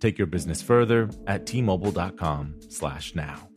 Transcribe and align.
Take 0.00 0.18
your 0.18 0.26
business 0.26 0.62
further 0.62 1.10
at 1.26 1.46
t-mobile.com/now. 1.46 3.48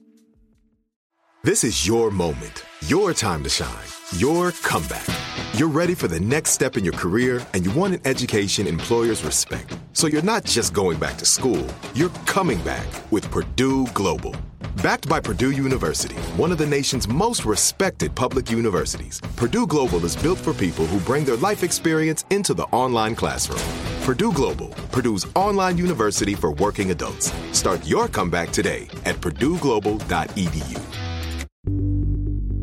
This 1.41 1.63
is 1.63 1.87
your 1.87 2.11
moment, 2.11 2.65
your 2.87 3.13
time 3.13 3.43
to 3.43 3.49
shine, 3.49 3.87
your 4.17 4.51
comeback. 4.51 5.05
You're 5.53 5.69
ready 5.69 5.95
for 5.95 6.09
the 6.09 6.19
next 6.19 6.51
step 6.51 6.75
in 6.75 6.83
your 6.83 6.93
career 6.93 7.41
and 7.53 7.65
you 7.65 7.71
want 7.71 7.93
an 7.93 8.01
education 8.03 8.67
employers 8.67 9.23
respect. 9.23 9.77
So 9.93 10.07
you're 10.07 10.21
not 10.21 10.43
just 10.43 10.73
going 10.73 10.99
back 10.99 11.17
to 11.17 11.25
school, 11.25 11.65
you're 11.95 12.09
coming 12.25 12.61
back 12.63 12.85
with 13.09 13.31
Purdue 13.31 13.87
Global. 13.93 14.35
Backed 14.81 15.07
by 15.07 15.19
Purdue 15.19 15.51
University, 15.51 16.15
one 16.35 16.51
of 16.51 16.57
the 16.57 16.65
nation's 16.65 17.07
most 17.07 17.45
respected 17.45 18.13
public 18.15 18.51
universities, 18.51 19.21
Purdue 19.35 19.65
Global 19.67 20.03
is 20.05 20.15
built 20.15 20.37
for 20.37 20.53
people 20.53 20.85
who 20.85 20.99
bring 21.01 21.23
their 21.25 21.37
life 21.37 21.63
experience 21.63 22.25
into 22.29 22.53
the 22.53 22.63
online 22.63 23.15
classroom. 23.15 23.61
Purdue 24.03 24.31
Global, 24.33 24.69
Purdue's 24.91 25.25
online 25.35 25.77
university 25.77 26.35
for 26.35 26.51
working 26.51 26.91
adults. 26.91 27.33
Start 27.51 27.85
your 27.85 28.07
comeback 28.07 28.51
today 28.51 28.87
at 29.05 29.15
purdueglobal.edu. 29.17 30.79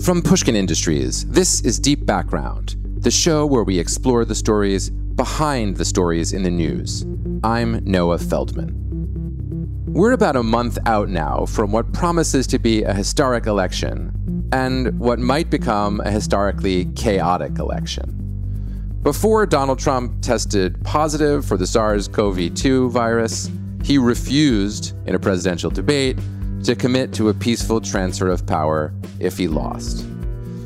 From 0.03 0.23
Pushkin 0.23 0.55
Industries, 0.55 1.27
this 1.29 1.63
is 1.63 1.79
Deep 1.81 2.05
Background, 2.07 2.77
the 2.99 3.11
show 3.11 3.47
where 3.47 3.65
we 3.65 3.79
explore 3.79 4.25
the 4.25 4.35
stories 4.35 4.91
behind 4.91 5.77
the 5.77 5.85
stories 5.85 6.33
in 6.33 6.43
the 6.43 6.51
news. 6.51 7.07
I'm 7.43 7.83
Noah 7.85 8.19
Feldman. 8.19 8.86
We're 9.97 10.13
about 10.13 10.37
a 10.37 10.43
month 10.43 10.77
out 10.85 11.09
now 11.09 11.47
from 11.47 11.73
what 11.73 11.91
promises 11.95 12.47
to 12.49 12.59
be 12.59 12.83
a 12.83 12.93
historic 12.93 13.47
election 13.47 14.47
and 14.53 15.01
what 15.01 15.19
might 15.19 15.49
become 15.49 16.03
a 16.03 16.11
historically 16.11 16.85
chaotic 16.97 17.59
election. 17.59 18.99
Before 19.03 19.47
Donald 19.47 19.79
Trump 19.79 20.21
tested 20.21 20.85
positive 20.85 21.47
for 21.47 21.57
the 21.57 21.67
SARS 21.67 22.09
CoV 22.09 22.55
2 22.55 22.91
virus, 22.91 23.51
he 23.85 23.97
refused 23.97 24.95
in 25.09 25.15
a 25.15 25.19
presidential 25.19 25.71
debate 25.71 26.19
to 26.65 26.77
commit 26.77 27.15
to 27.15 27.31
a 27.31 27.35
peaceful 27.35 27.81
transfer 27.81 28.29
of 28.29 28.47
power 28.47 28.93
if 29.19 29.39
he 29.39 29.49
lost. 29.49 30.05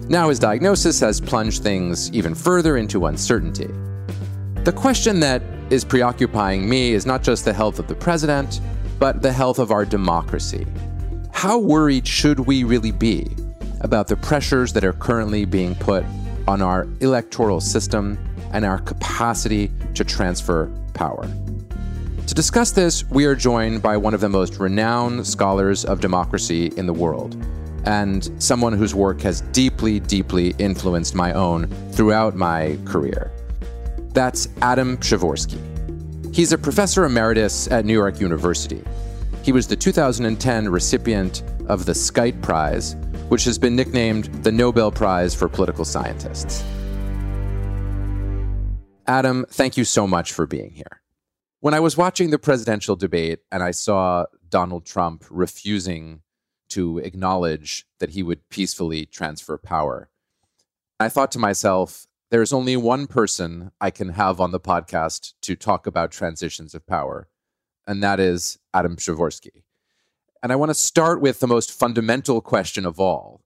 Now 0.08 0.28
his 0.28 0.41
diagnosis 0.41 0.98
has 0.98 1.20
plunged 1.20 1.62
things 1.62 2.10
even 2.10 2.34
further 2.34 2.78
into 2.78 3.06
uncertainty. 3.06 3.70
The 4.64 4.72
question 4.72 5.20
that 5.20 5.41
is 5.70 5.84
preoccupying 5.84 6.68
me 6.68 6.94
is 6.94 7.06
not 7.06 7.22
just 7.22 7.44
the 7.44 7.52
health 7.52 7.78
of 7.78 7.86
the 7.86 7.94
president, 7.94 8.60
but 9.00 9.22
the 9.22 9.32
health 9.32 9.58
of 9.58 9.72
our 9.72 9.84
democracy. 9.84 10.66
How 11.32 11.58
worried 11.58 12.06
should 12.06 12.38
we 12.38 12.62
really 12.62 12.92
be 12.92 13.34
about 13.80 14.06
the 14.06 14.16
pressures 14.16 14.74
that 14.74 14.84
are 14.84 14.92
currently 14.92 15.46
being 15.46 15.74
put 15.74 16.04
on 16.46 16.60
our 16.60 16.86
electoral 17.00 17.60
system 17.60 18.18
and 18.52 18.64
our 18.64 18.78
capacity 18.78 19.72
to 19.94 20.04
transfer 20.04 20.70
power? 20.92 21.26
To 22.26 22.34
discuss 22.34 22.70
this, 22.72 23.08
we 23.10 23.24
are 23.24 23.34
joined 23.34 23.82
by 23.82 23.96
one 23.96 24.12
of 24.12 24.20
the 24.20 24.28
most 24.28 24.60
renowned 24.60 25.26
scholars 25.26 25.84
of 25.84 26.00
democracy 26.00 26.70
in 26.76 26.86
the 26.86 26.92
world, 26.92 27.42
and 27.86 28.30
someone 28.40 28.74
whose 28.74 28.94
work 28.94 29.22
has 29.22 29.40
deeply, 29.52 29.98
deeply 29.98 30.54
influenced 30.58 31.14
my 31.14 31.32
own 31.32 31.68
throughout 31.90 32.36
my 32.36 32.78
career. 32.84 33.32
That's 34.12 34.46
Adam 34.60 34.98
Przeworski. 34.98 35.69
He's 36.40 36.52
a 36.52 36.56
professor 36.56 37.04
emeritus 37.04 37.70
at 37.70 37.84
New 37.84 37.92
York 37.92 38.18
University. 38.18 38.82
He 39.42 39.52
was 39.52 39.66
the 39.66 39.76
2010 39.76 40.70
recipient 40.70 41.42
of 41.68 41.84
the 41.84 41.92
Skytte 41.92 42.40
Prize, 42.40 42.96
which 43.28 43.44
has 43.44 43.58
been 43.58 43.76
nicknamed 43.76 44.24
the 44.42 44.50
Nobel 44.50 44.90
Prize 44.90 45.34
for 45.34 45.50
Political 45.50 45.84
Scientists. 45.84 46.64
Adam, 49.06 49.44
thank 49.50 49.76
you 49.76 49.84
so 49.84 50.06
much 50.06 50.32
for 50.32 50.46
being 50.46 50.70
here. 50.70 51.02
When 51.58 51.74
I 51.74 51.80
was 51.80 51.98
watching 51.98 52.30
the 52.30 52.38
presidential 52.38 52.96
debate 52.96 53.40
and 53.52 53.62
I 53.62 53.72
saw 53.72 54.24
Donald 54.48 54.86
Trump 54.86 55.26
refusing 55.28 56.22
to 56.70 57.00
acknowledge 57.00 57.84
that 57.98 58.12
he 58.12 58.22
would 58.22 58.48
peacefully 58.48 59.04
transfer 59.04 59.58
power, 59.58 60.08
I 60.98 61.10
thought 61.10 61.32
to 61.32 61.38
myself, 61.38 62.06
there's 62.30 62.52
only 62.52 62.76
one 62.76 63.06
person 63.06 63.72
I 63.80 63.91
can 63.91 64.10
have 64.10 64.41
on 64.41 64.52
the 64.52 64.60
podcast 64.60 65.34
to 65.42 65.56
talk 65.56 65.86
about 65.86 66.12
transitions 66.12 66.74
of 66.74 66.86
power, 66.86 67.28
and 67.86 68.02
that 68.02 68.20
is 68.20 68.58
Adam 68.72 68.96
Przeworski. 68.96 69.62
And 70.42 70.52
I 70.52 70.56
want 70.56 70.70
to 70.70 70.74
start 70.74 71.20
with 71.20 71.41
the 71.41 71.46
most 71.46 71.72
fundamental 71.72 72.41
question 72.41 72.86
of 72.86 72.98
all, 72.98 73.42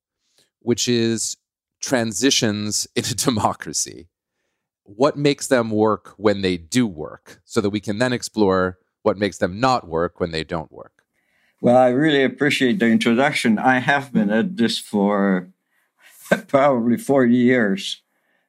which 0.60 0.86
is 0.86 1.36
transitions 1.80 2.86
in 2.94 3.04
a 3.04 3.14
democracy 3.14 4.08
what 4.84 5.16
makes 5.16 5.46
them 5.46 5.70
work 5.70 6.14
when 6.18 6.42
they 6.42 6.56
do 6.56 6.86
work 6.86 7.40
so 7.44 7.60
that 7.60 7.70
we 7.70 7.80
can 7.80 7.98
then 7.98 8.12
explore 8.12 8.78
what 9.02 9.18
makes 9.18 9.38
them 9.38 9.58
not 9.58 9.88
work 9.88 10.20
when 10.20 10.30
they 10.30 10.44
don't 10.44 10.70
work. 10.70 11.04
Well, 11.60 11.76
I 11.76 11.88
really 11.88 12.22
appreciate 12.22 12.78
the 12.78 12.86
introduction. 12.86 13.58
I 13.58 13.78
have 13.78 14.12
been 14.12 14.30
at 14.30 14.56
this 14.56 14.78
for 14.78 15.48
probably 16.48 16.98
40 16.98 17.34
years. 17.34 18.02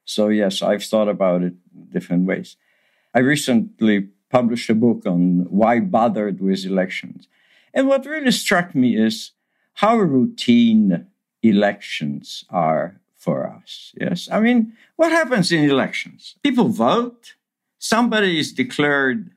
So, 0.06 0.28
yes, 0.28 0.62
I've 0.62 0.84
thought 0.84 1.08
about 1.08 1.42
it 1.42 1.54
different 1.92 2.26
ways. 2.26 2.56
I 3.12 3.18
recently 3.18 4.08
published 4.30 4.70
a 4.70 4.74
book 4.74 5.04
on 5.04 5.46
why 5.50 5.80
bothered 5.80 6.40
with 6.40 6.64
elections. 6.64 7.28
And 7.74 7.88
what 7.88 8.06
really 8.06 8.30
struck 8.30 8.74
me 8.74 8.96
is 8.96 9.32
how 9.74 9.98
routine 9.98 11.06
elections 11.42 12.44
are 12.48 13.00
for 13.14 13.46
us. 13.46 13.92
Yes. 14.00 14.28
I 14.30 14.40
mean, 14.40 14.72
what 14.94 15.12
happens 15.12 15.52
in 15.52 15.68
elections? 15.68 16.36
People 16.42 16.68
vote. 16.68 17.34
Somebody 17.78 18.38
is 18.38 18.52
declared 18.52 19.30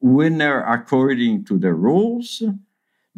winner 0.00 0.64
according 0.64 1.44
to 1.44 1.56
the 1.56 1.72
rules. 1.72 2.42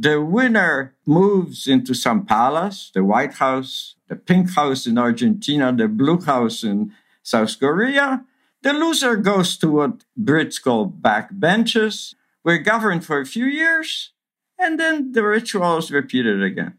The 0.01 0.23
winner 0.23 0.95
moves 1.05 1.67
into 1.67 1.93
some 1.93 2.25
palace, 2.25 2.93
the 2.95 3.03
White 3.03 3.35
House, 3.35 3.97
the 4.07 4.15
Pink 4.15 4.55
House 4.55 4.87
in 4.87 4.97
Argentina, 4.97 5.73
the 5.73 5.89
Blue 5.89 6.21
House 6.21 6.63
in 6.63 6.93
South 7.25 7.59
Korea. 7.59 8.25
The 8.63 8.73
loser 8.73 9.17
goes 9.17 9.57
to 9.59 9.69
what 9.69 10.05
Brits 10.17 10.63
call 10.63 10.85
back 10.87 11.31
benches. 11.33 12.15
We're 12.45 12.59
governed 12.59 13.05
for 13.05 13.21
a 13.21 13.27
few 13.27 13.47
years, 13.47 14.13
and 14.57 14.79
then 14.79 15.11
the 15.11 15.25
ritual 15.25 15.79
is 15.79 15.91
repeated 15.91 16.45
again. 16.45 16.79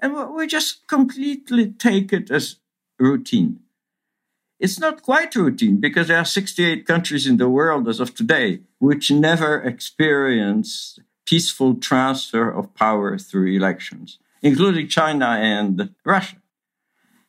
And 0.00 0.34
we 0.34 0.46
just 0.46 0.86
completely 0.86 1.72
take 1.72 2.14
it 2.14 2.30
as 2.30 2.56
routine. 2.98 3.60
It's 4.58 4.80
not 4.80 5.02
quite 5.02 5.36
routine 5.36 5.76
because 5.80 6.08
there 6.08 6.18
are 6.18 6.24
68 6.24 6.86
countries 6.86 7.26
in 7.26 7.36
the 7.36 7.48
world 7.48 7.88
as 7.88 8.00
of 8.00 8.14
today 8.14 8.60
which 8.78 9.10
never 9.10 9.60
experienced 9.60 11.00
peaceful 11.28 11.74
transfer 11.74 12.48
of 12.50 12.74
power 12.74 13.18
through 13.18 13.48
elections, 13.52 14.18
including 14.40 14.88
China 14.88 15.26
and 15.26 15.94
Russia. 16.04 16.36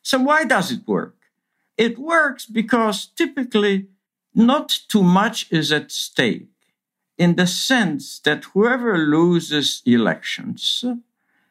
So 0.02 0.18
why 0.18 0.44
does 0.44 0.72
it 0.72 0.86
work? 0.86 1.16
It 1.76 1.98
works 1.98 2.46
because 2.46 3.06
typically 3.06 3.88
not 4.34 4.68
too 4.88 5.02
much 5.02 5.46
is 5.50 5.72
at 5.72 5.92
stake. 5.92 6.48
in 7.20 7.36
the 7.36 7.46
sense 7.46 8.18
that 8.20 8.44
whoever 8.54 8.96
loses 8.96 9.82
elections 9.84 10.84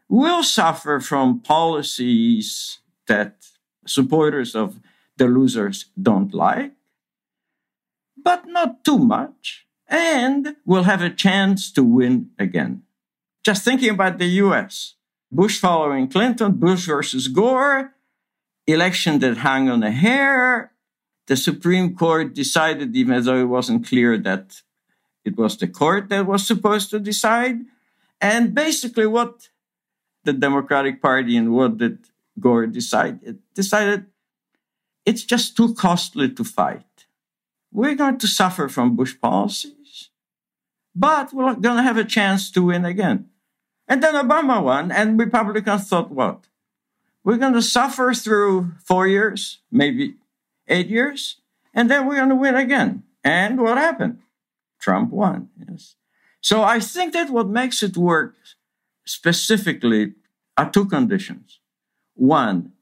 will 0.07 0.43
suffer 0.43 0.99
from 0.99 1.41
policies 1.41 2.79
that 3.07 3.45
supporters 3.85 4.55
of 4.55 4.79
the 5.17 5.27
losers 5.27 5.85
don't 6.01 6.33
like, 6.33 6.73
but 8.17 8.47
not 8.47 8.83
too 8.83 8.97
much, 8.97 9.67
and 9.89 10.55
will 10.65 10.83
have 10.83 11.01
a 11.01 11.09
chance 11.09 11.71
to 11.71 11.83
win 11.83 12.29
again. 12.37 12.83
Just 13.43 13.65
thinking 13.65 13.89
about 13.89 14.19
the 14.19 14.27
US, 14.43 14.95
Bush 15.31 15.59
following 15.59 16.07
Clinton, 16.07 16.53
Bush 16.53 16.85
versus 16.85 17.27
Gore, 17.27 17.93
election 18.67 19.19
that 19.19 19.37
hung 19.37 19.69
on 19.69 19.83
a 19.83 19.91
hair. 19.91 20.71
The 21.27 21.35
Supreme 21.35 21.95
Court 21.95 22.33
decided, 22.33 22.95
even 22.95 23.23
though 23.23 23.41
it 23.41 23.45
wasn't 23.45 23.87
clear 23.87 24.17
that 24.17 24.61
it 25.25 25.37
was 25.37 25.57
the 25.57 25.67
court 25.67 26.09
that 26.09 26.25
was 26.25 26.45
supposed 26.45 26.89
to 26.91 26.99
decide. 26.99 27.59
And 28.21 28.53
basically, 28.53 29.05
what 29.05 29.49
the 30.23 30.33
Democratic 30.33 31.01
Party 31.01 31.37
and 31.37 31.53
what 31.53 31.77
did 31.77 31.99
Gore 32.39 32.67
decide? 32.67 33.19
It 33.23 33.37
decided 33.53 34.05
it's 35.05 35.23
just 35.23 35.55
too 35.55 35.73
costly 35.73 36.29
to 36.29 36.43
fight. 36.43 36.83
We're 37.71 37.95
going 37.95 38.17
to 38.17 38.27
suffer 38.27 38.67
from 38.67 38.95
Bush 38.95 39.15
policies, 39.19 40.09
but 40.95 41.33
we're 41.33 41.55
going 41.55 41.77
to 41.77 41.83
have 41.83 41.97
a 41.97 42.03
chance 42.03 42.51
to 42.51 42.63
win 42.63 42.85
again. 42.85 43.29
And 43.87 44.03
then 44.03 44.15
Obama 44.15 44.63
won, 44.63 44.91
and 44.91 45.19
Republicans 45.19 45.87
thought, 45.87 46.11
what? 46.11 46.47
We're 47.23 47.37
going 47.37 47.53
to 47.53 47.61
suffer 47.61 48.13
through 48.13 48.73
four 48.83 49.07
years, 49.07 49.59
maybe 49.71 50.15
eight 50.67 50.87
years, 50.87 51.37
and 51.73 51.89
then 51.89 52.05
we're 52.05 52.15
going 52.15 52.29
to 52.29 52.35
win 52.35 52.55
again. 52.55 53.03
And 53.23 53.59
what 53.59 53.77
happened? 53.77 54.19
Trump 54.79 55.11
won. 55.11 55.49
Yes. 55.67 55.95
So 56.41 56.63
I 56.63 56.79
think 56.79 57.13
that 57.13 57.29
what 57.29 57.47
makes 57.47 57.83
it 57.83 57.97
work 57.97 58.35
specifically 59.05 60.13
are 60.57 60.69
two 60.69 60.85
conditions. 60.85 61.59
One, 62.15 62.73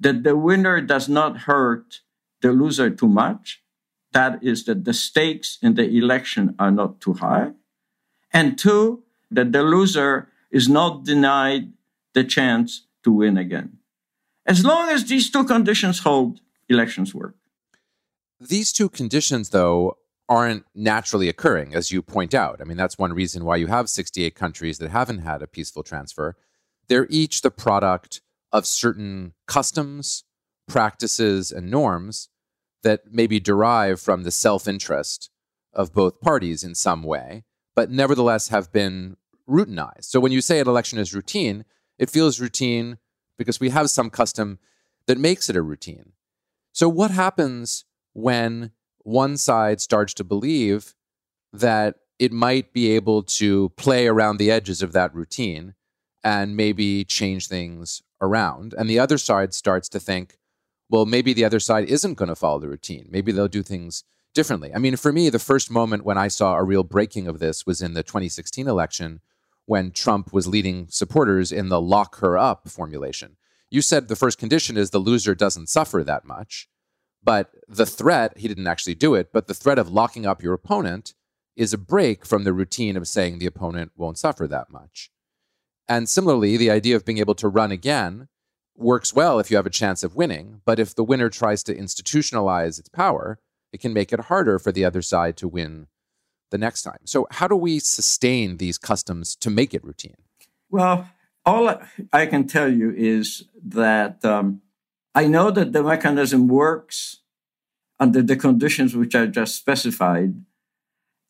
that 0.00 0.22
the 0.22 0.36
winner 0.36 0.80
does 0.80 1.08
not 1.08 1.38
hurt 1.40 2.00
the 2.40 2.52
loser 2.52 2.90
too 2.90 3.08
much. 3.08 3.61
That 4.12 4.42
is 4.42 4.64
that 4.64 4.84
the 4.84 4.92
stakes 4.92 5.58
in 5.62 5.74
the 5.74 5.88
election 5.88 6.54
are 6.58 6.70
not 6.70 7.00
too 7.00 7.14
high. 7.14 7.52
And 8.32 8.58
two, 8.58 9.02
that 9.30 9.52
the 9.52 9.62
loser 9.62 10.28
is 10.50 10.68
not 10.68 11.04
denied 11.04 11.72
the 12.14 12.24
chance 12.24 12.86
to 13.04 13.12
win 13.12 13.36
again. 13.36 13.78
As 14.46 14.64
long 14.64 14.88
as 14.88 15.04
these 15.04 15.30
two 15.30 15.44
conditions 15.44 16.00
hold, 16.00 16.40
elections 16.68 17.14
work. 17.14 17.36
These 18.40 18.72
two 18.72 18.88
conditions, 18.88 19.50
though, 19.50 19.96
aren't 20.28 20.64
naturally 20.74 21.28
occurring, 21.28 21.74
as 21.74 21.92
you 21.92 22.02
point 22.02 22.34
out. 22.34 22.60
I 22.60 22.64
mean, 22.64 22.76
that's 22.76 22.98
one 22.98 23.12
reason 23.12 23.44
why 23.44 23.56
you 23.56 23.68
have 23.68 23.88
68 23.88 24.34
countries 24.34 24.78
that 24.78 24.90
haven't 24.90 25.18
had 25.18 25.42
a 25.42 25.46
peaceful 25.46 25.82
transfer. 25.82 26.36
They're 26.88 27.06
each 27.08 27.42
the 27.42 27.50
product 27.50 28.20
of 28.50 28.66
certain 28.66 29.34
customs, 29.46 30.24
practices, 30.68 31.52
and 31.52 31.70
norms 31.70 32.28
that 32.82 33.12
maybe 33.12 33.40
derive 33.40 34.00
from 34.00 34.22
the 34.22 34.30
self 34.30 34.66
interest 34.68 35.30
of 35.72 35.92
both 35.92 36.20
parties 36.20 36.62
in 36.64 36.74
some 36.74 37.02
way, 37.02 37.44
but 37.74 37.90
nevertheless 37.90 38.48
have 38.48 38.72
been 38.72 39.16
routinized. 39.48 40.04
So 40.04 40.20
when 40.20 40.32
you 40.32 40.40
say 40.40 40.60
an 40.60 40.68
election 40.68 40.98
is 40.98 41.14
routine, 41.14 41.64
it 41.98 42.10
feels 42.10 42.40
routine 42.40 42.98
because 43.38 43.60
we 43.60 43.70
have 43.70 43.90
some 43.90 44.10
custom 44.10 44.58
that 45.06 45.18
makes 45.18 45.48
it 45.48 45.56
a 45.56 45.62
routine. 45.62 46.12
So 46.72 46.88
what 46.88 47.10
happens 47.10 47.84
when 48.12 48.72
one 48.98 49.36
side 49.36 49.80
starts 49.80 50.14
to 50.14 50.24
believe 50.24 50.94
that 51.52 51.96
it 52.18 52.32
might 52.32 52.72
be 52.72 52.92
able 52.92 53.22
to 53.22 53.70
play 53.70 54.06
around 54.06 54.36
the 54.36 54.50
edges 54.50 54.82
of 54.82 54.92
that 54.92 55.14
routine 55.14 55.74
and 56.22 56.56
maybe 56.56 57.04
change 57.04 57.48
things 57.48 58.02
around. 58.20 58.74
And 58.78 58.88
the 58.88 58.98
other 58.98 59.18
side 59.18 59.54
starts 59.54 59.88
to 59.90 60.00
think, 60.00 60.38
well, 60.92 61.06
maybe 61.06 61.32
the 61.32 61.46
other 61.46 61.58
side 61.58 61.88
isn't 61.88 62.14
going 62.14 62.28
to 62.28 62.36
follow 62.36 62.60
the 62.60 62.68
routine. 62.68 63.08
Maybe 63.08 63.32
they'll 63.32 63.48
do 63.48 63.62
things 63.62 64.04
differently. 64.34 64.74
I 64.74 64.78
mean, 64.78 64.96
for 64.96 65.10
me, 65.10 65.30
the 65.30 65.38
first 65.38 65.70
moment 65.70 66.04
when 66.04 66.18
I 66.18 66.28
saw 66.28 66.54
a 66.54 66.62
real 66.62 66.84
breaking 66.84 67.26
of 67.26 67.38
this 67.38 67.64
was 67.64 67.80
in 67.80 67.94
the 67.94 68.02
2016 68.02 68.68
election 68.68 69.22
when 69.64 69.90
Trump 69.90 70.34
was 70.34 70.46
leading 70.46 70.88
supporters 70.90 71.50
in 71.50 71.70
the 71.70 71.80
lock 71.80 72.18
her 72.18 72.36
up 72.36 72.68
formulation. 72.68 73.38
You 73.70 73.80
said 73.80 74.08
the 74.08 74.16
first 74.16 74.38
condition 74.38 74.76
is 74.76 74.90
the 74.90 74.98
loser 74.98 75.34
doesn't 75.34 75.70
suffer 75.70 76.04
that 76.04 76.26
much. 76.26 76.68
But 77.24 77.52
the 77.66 77.86
threat, 77.86 78.36
he 78.36 78.46
didn't 78.46 78.66
actually 78.66 78.96
do 78.96 79.14
it, 79.14 79.32
but 79.32 79.46
the 79.46 79.54
threat 79.54 79.78
of 79.78 79.88
locking 79.88 80.26
up 80.26 80.42
your 80.42 80.52
opponent 80.52 81.14
is 81.56 81.72
a 81.72 81.78
break 81.78 82.26
from 82.26 82.44
the 82.44 82.52
routine 82.52 82.98
of 82.98 83.08
saying 83.08 83.38
the 83.38 83.46
opponent 83.46 83.92
won't 83.96 84.18
suffer 84.18 84.46
that 84.46 84.68
much. 84.68 85.10
And 85.88 86.06
similarly, 86.06 86.58
the 86.58 86.70
idea 86.70 86.96
of 86.96 87.06
being 87.06 87.18
able 87.18 87.36
to 87.36 87.48
run 87.48 87.72
again 87.72 88.28
works 88.76 89.14
well 89.14 89.38
if 89.38 89.50
you 89.50 89.56
have 89.56 89.66
a 89.66 89.70
chance 89.70 90.02
of 90.02 90.16
winning. 90.16 90.60
But 90.64 90.78
if 90.78 90.94
the 90.94 91.04
winner 91.04 91.28
tries 91.28 91.62
to 91.64 91.74
institutionalize 91.74 92.78
its 92.78 92.88
power, 92.88 93.38
it 93.72 93.80
can 93.80 93.92
make 93.92 94.12
it 94.12 94.20
harder 94.20 94.58
for 94.58 94.72
the 94.72 94.84
other 94.84 95.02
side 95.02 95.36
to 95.38 95.48
win 95.48 95.86
the 96.50 96.58
next 96.58 96.82
time. 96.82 96.98
So, 97.04 97.26
how 97.30 97.48
do 97.48 97.56
we 97.56 97.78
sustain 97.78 98.58
these 98.58 98.78
customs 98.78 99.34
to 99.36 99.50
make 99.50 99.74
it 99.74 99.82
routine? 99.82 100.16
Well, 100.70 101.08
all 101.44 101.80
I 102.12 102.26
can 102.26 102.46
tell 102.46 102.72
you 102.72 102.92
is 102.96 103.44
that 103.64 104.24
um, 104.24 104.62
I 105.14 105.26
know 105.26 105.50
that 105.50 105.72
the 105.72 105.82
mechanism 105.82 106.48
works 106.48 107.20
under 107.98 108.22
the 108.22 108.36
conditions 108.36 108.94
which 108.96 109.14
I 109.14 109.26
just 109.26 109.56
specified, 109.56 110.34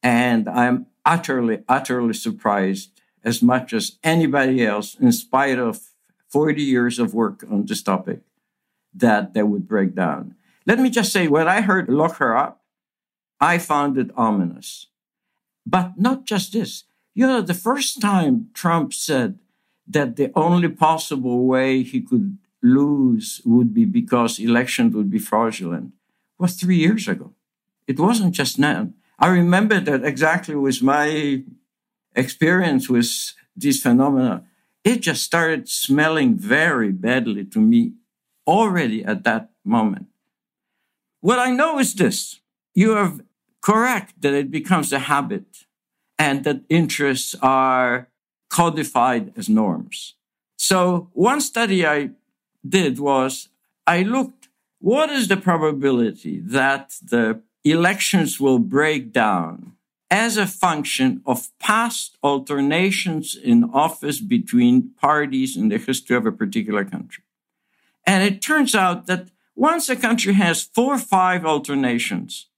and 0.03 0.49
I'm 0.49 0.87
utterly, 1.05 1.63
utterly 1.69 2.15
surprised 2.15 3.01
as 3.25 3.43
much 3.43 3.73
as 3.73 3.99
anybody 4.03 4.65
else, 4.67 4.97
in 4.97 5.13
spite 5.13 5.59
of 5.59 5.81
40 6.33 6.63
years 6.63 6.99
of 6.99 7.13
work 7.15 7.45
on 7.51 7.67
this 7.67 7.83
topic, 7.83 8.21
that 8.95 9.35
they 9.35 9.43
would 9.43 9.69
break 9.69 9.95
down. 9.95 10.35
Let 10.67 10.79
me 10.79 10.91
just 10.91 11.13
say, 11.13 11.29
when 11.29 11.47
I 11.47 11.61
heard 11.61 11.89
lock 11.89 12.17
her 12.17 12.37
up, 12.37 12.63
I 13.41 13.59
found 13.59 13.99
it 13.99 14.11
ominous. 14.17 14.87
But 15.67 15.99
not 15.99 16.25
just 16.25 16.53
this. 16.53 16.85
You 17.15 17.27
know, 17.27 17.43
the 17.43 17.55
first 17.55 18.01
time 18.01 18.49
Trump 18.55 18.95
said 18.95 19.39
that 19.87 20.17
the 20.17 20.33
only 20.35 20.69
possible 20.69 21.47
way 21.47 21.83
he 21.83 22.01
could 22.01 22.39
lose 22.63 23.43
would 23.45 23.75
be 23.75 23.85
because 23.85 24.39
elections 24.39 24.95
would 24.95 25.11
be 25.11 25.19
fraudulent 25.19 25.93
was 26.39 26.55
three 26.55 26.77
years 26.77 27.09
ago. 27.09 27.33
It 27.87 27.99
wasn't 27.99 28.35
just 28.35 28.59
now. 28.59 28.91
I 29.19 29.29
remember 29.29 29.81
that 29.81 30.05
exactly 30.05 30.55
with 30.55 30.83
my 30.83 31.43
experience 32.15 32.89
with 32.89 33.35
these 33.57 33.83
phenomena. 33.83 34.45
It 34.85 35.01
just 35.01 35.23
started 35.23 35.69
smelling 35.69 36.37
very 36.37 36.91
badly 36.91 37.45
to 37.47 37.61
me 37.61 37.93
already 38.47 39.05
at 39.05 39.25
that 39.25 39.51
moment. 39.65 40.07
What 41.21 41.39
I 41.39 41.51
know 41.51 41.79
is 41.79 41.95
this. 41.95 42.41
You 42.75 42.95
are 42.95 43.13
correct 43.61 44.21
that 44.23 44.35
it 44.35 44.51
becomes 44.51 44.93
a 44.93 44.99
habit 44.99 45.67
and 46.19 46.45
that 46.45 46.63
interests 46.69 47.35
are 47.41 48.09
codified 48.51 49.33
as 49.37 49.49
norms. 49.49 50.15
So 50.57 51.11
one 51.13 51.41
study 51.41 51.87
I 51.87 52.11
did 52.69 52.99
was 52.99 53.49
I 53.87 54.03
looked 54.03 54.49
what 54.79 55.11
is 55.11 55.29
the 55.29 55.37
probability 55.37 56.41
that 56.41 56.95
the 57.03 57.41
elections 57.65 58.41
will 58.41 58.59
break 58.59 59.13
down 59.13 59.72
as 60.13 60.37
a 60.37 60.47
function 60.47 61.23
of 61.25 61.49
past 61.59 62.19
alternations 62.23 63.35
in 63.35 63.65
office 63.73 64.21
between 64.21 64.91
parties 65.01 65.57
in 65.57 65.71
the 65.71 65.79
history 65.79 66.15
of 66.15 66.27
a 66.27 66.31
particular 66.31 66.85
country. 66.85 67.25
And 68.07 68.23
it 68.23 68.43
turns 68.43 68.75
out 68.75 69.07
that 69.07 69.29
once 69.57 69.89
a 69.89 69.97
country 69.97 70.35
has 70.35 70.65
four 70.65 70.97
or 70.97 70.99
five 70.99 71.47
alternations, 71.47 72.51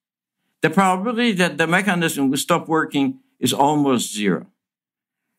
the 0.63 0.71
probability 0.71 1.31
that 1.35 1.57
the 1.57 1.69
mechanism 1.69 2.29
will 2.29 2.39
stop 2.39 2.67
working 2.67 3.21
is 3.39 3.53
almost 3.53 4.13
zero. 4.13 4.49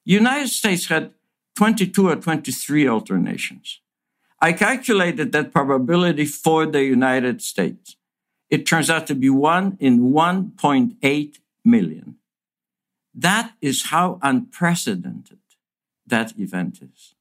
United 0.06 0.48
States 0.48 0.88
had 0.88 1.12
22 1.58 2.08
or 2.08 2.16
23 2.16 2.88
alternations. 2.88 3.82
I 4.40 4.54
calculated 4.54 5.34
that 5.34 5.52
probability 5.52 6.24
for 6.24 6.66
the 6.66 6.86
United 6.86 7.42
States. 7.42 7.98
It 8.50 8.66
turns 8.66 8.90
out 8.90 9.06
to 9.08 9.16
be 9.16 9.30
one 9.30 9.76
in 9.82 10.14
1.8 10.14 11.40
million. 11.66 12.18
That 13.14 13.54
is 13.62 13.88
how 13.88 14.20
unprecedented 14.22 15.40
that 16.06 16.38
event 16.38 16.80
is. 16.82 17.16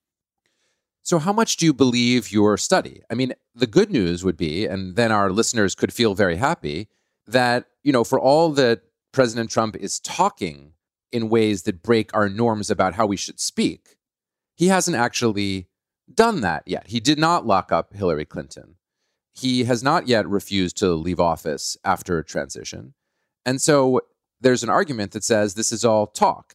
So, 1.03 1.19
how 1.19 1.33
much 1.33 1.57
do 1.57 1.67
you 1.67 1.75
believe 1.75 2.33
your 2.33 2.57
study? 2.57 3.03
I 3.11 3.15
mean, 3.15 3.35
the 3.55 3.67
good 3.67 3.91
news 3.91 4.25
would 4.25 4.37
be, 4.37 4.67
and 4.67 4.97
then 4.97 5.13
our 5.13 5.31
listeners 5.31 5.75
could 5.75 5.93
feel 5.93 6.15
very 6.15 6.37
happy, 6.37 6.89
that, 7.27 7.67
you 7.83 7.93
know, 7.93 8.05
for 8.05 8.19
all 8.19 8.51
that 8.53 8.83
President 9.13 9.51
Trump 9.51 9.77
is 9.77 10.01
talking 10.01 10.73
in 11.13 11.29
ways 11.29 11.63
that 11.63 11.83
break 11.83 12.13
our 12.15 12.29
norms 12.29 12.71
about 12.71 12.95
how 12.95 13.07
we 13.07 13.17
should 13.17 13.39
speak, 13.39 13.97
he 14.57 14.69
hasn't 14.69 14.97
actually 14.97 15.69
done 16.13 16.41
that 16.41 16.63
yet. 16.67 16.89
He 16.89 17.01
did 17.01 17.19
not 17.19 17.47
lock 17.47 17.71
up 17.71 17.95
Hillary 17.95 18.25
Clinton. 18.25 18.77
He 19.33 19.65
has 19.65 19.83
not 19.83 20.09
yet 20.09 20.29
refused 20.29 20.77
to 20.79 20.95
leave 20.95 21.21
office 21.21 21.77
after 21.85 22.19
a 22.19 22.25
transition. 22.25 22.95
And 23.45 23.61
so 23.61 24.01
there's 24.45 24.63
an 24.63 24.69
argument 24.69 25.13
that 25.13 25.25
says 25.25 25.55
this 25.55 25.73
is 25.73 25.85
all 25.85 26.07
talk. 26.07 26.55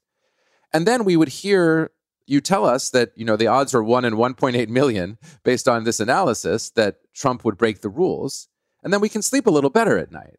And 0.71 0.85
then 0.85 1.03
we 1.03 1.17
would 1.17 1.27
hear 1.27 1.91
you 2.27 2.39
tell 2.39 2.63
us 2.63 2.91
that, 2.91 3.11
you 3.15 3.25
know, 3.25 3.35
the 3.35 3.47
odds 3.47 3.73
are 3.73 3.83
1 3.83 4.05
in 4.05 4.13
1.8 4.13 4.69
million 4.69 5.17
based 5.43 5.67
on 5.67 5.83
this 5.83 5.99
analysis 5.99 6.69
that 6.71 6.97
Trump 7.15 7.43
would 7.43 7.57
break 7.57 7.81
the 7.81 7.89
rules, 7.89 8.47
and 8.83 8.93
then 8.93 9.01
we 9.01 9.09
can 9.09 9.23
sleep 9.23 9.47
a 9.47 9.49
little 9.49 9.71
better 9.71 9.97
at 9.97 10.11
night. 10.11 10.37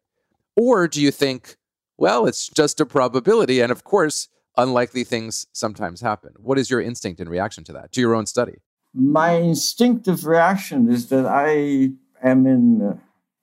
Or 0.55 0.87
do 0.87 1.01
you 1.01 1.11
think, 1.11 1.57
well, 1.97 2.25
it's 2.25 2.47
just 2.47 2.79
a 2.79 2.85
probability 2.85 3.59
and 3.59 3.71
of 3.71 3.83
course, 3.83 4.29
unlikely 4.55 5.03
things 5.03 5.47
sometimes 5.51 5.99
happen. 5.99 6.31
What 6.37 6.57
is 6.57 6.69
your 6.69 6.81
instinct 6.81 7.19
in 7.19 7.27
reaction 7.27 7.65
to 7.65 7.73
that, 7.73 7.91
to 7.91 8.01
your 8.01 8.15
own 8.15 8.25
study? 8.25 8.59
My 8.93 9.31
instinctive 9.31 10.25
reaction 10.25 10.89
is 10.89 11.09
that 11.09 11.25
I 11.25 11.91
am 12.23 12.47
in 12.47 12.99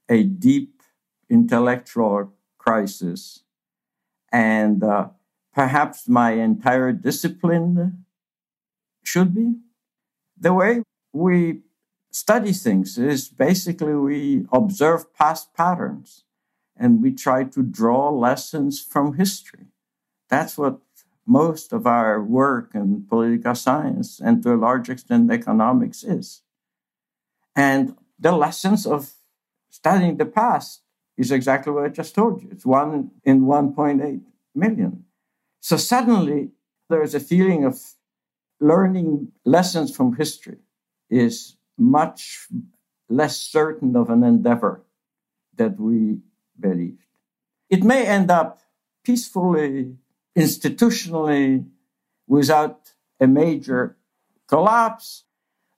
a 0.08 0.22
deep 0.22 0.82
intellectual 1.28 2.32
crisis 2.56 3.42
and 4.32 4.82
uh, 4.82 5.08
perhaps 5.54 6.08
my 6.08 6.32
entire 6.32 6.92
discipline 6.92 8.04
should 9.02 9.34
be. 9.34 9.54
The 10.38 10.52
way 10.52 10.82
we 11.12 11.62
study 12.10 12.52
things 12.52 12.98
is 12.98 13.28
basically 13.28 13.94
we 13.94 14.46
observe 14.52 15.14
past 15.14 15.54
patterns 15.54 16.24
and 16.76 17.02
we 17.02 17.12
try 17.12 17.44
to 17.44 17.62
draw 17.62 18.10
lessons 18.10 18.80
from 18.80 19.14
history. 19.14 19.66
That's 20.28 20.56
what 20.56 20.78
most 21.26 21.72
of 21.72 21.86
our 21.86 22.22
work 22.22 22.70
in 22.74 23.04
political 23.08 23.54
science 23.54 24.20
and 24.20 24.42
to 24.42 24.54
a 24.54 24.56
large 24.56 24.88
extent 24.88 25.30
economics 25.30 26.02
is. 26.02 26.42
And 27.54 27.96
the 28.18 28.32
lessons 28.32 28.86
of 28.86 29.12
studying 29.70 30.16
the 30.16 30.26
past 30.26 30.82
is 31.18 31.32
exactly 31.32 31.72
what 31.72 31.84
I 31.84 31.88
just 31.88 32.14
told 32.14 32.40
you. 32.42 32.48
It's 32.52 32.64
one 32.64 33.10
in 33.24 33.42
1.8 33.42 34.20
million. 34.54 35.04
So 35.60 35.76
suddenly 35.76 36.52
there 36.88 37.02
is 37.02 37.14
a 37.14 37.20
feeling 37.20 37.64
of 37.64 37.76
learning 38.60 39.32
lessons 39.44 39.94
from 39.94 40.14
history 40.14 40.58
is 41.10 41.56
much 41.76 42.46
less 43.08 43.36
certain 43.36 43.96
of 43.96 44.10
an 44.10 44.22
endeavor 44.22 44.84
that 45.56 45.78
we 45.78 46.18
believed. 46.58 47.02
It 47.68 47.82
may 47.82 48.06
end 48.06 48.30
up 48.30 48.60
peacefully, 49.04 49.96
institutionally, 50.36 51.66
without 52.28 52.92
a 53.20 53.26
major 53.26 53.96
collapse, 54.46 55.24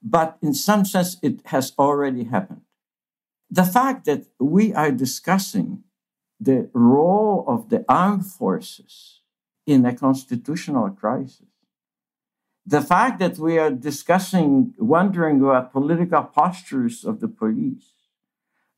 but 0.03 0.37
in 0.43 0.53
some 0.53 0.85
sense 0.85 1.17
it 1.23 1.41
has 1.47 1.73
already 1.79 2.25
happened 2.25 2.63
the 3.51 3.65
fact 3.65 4.05
that 4.05 4.27
we 4.39 4.73
are 4.73 4.93
discussing 4.93 5.83
the 6.39 6.71
role 6.73 7.45
of 7.49 7.69
the 7.69 7.85
armed 7.89 8.27
forces 8.27 9.21
in 9.67 9.85
a 9.85 9.95
constitutional 9.95 10.91
crisis, 10.91 11.47
the 12.65 12.81
fact 12.81 13.19
that 13.19 13.39
we 13.39 13.59
are 13.59 13.71
discussing, 13.71 14.75
wondering 14.79 15.41
about 15.41 15.73
political 15.73 16.23
postures 16.23 17.05
of 17.05 17.21
the 17.21 17.29
police, 17.29 17.91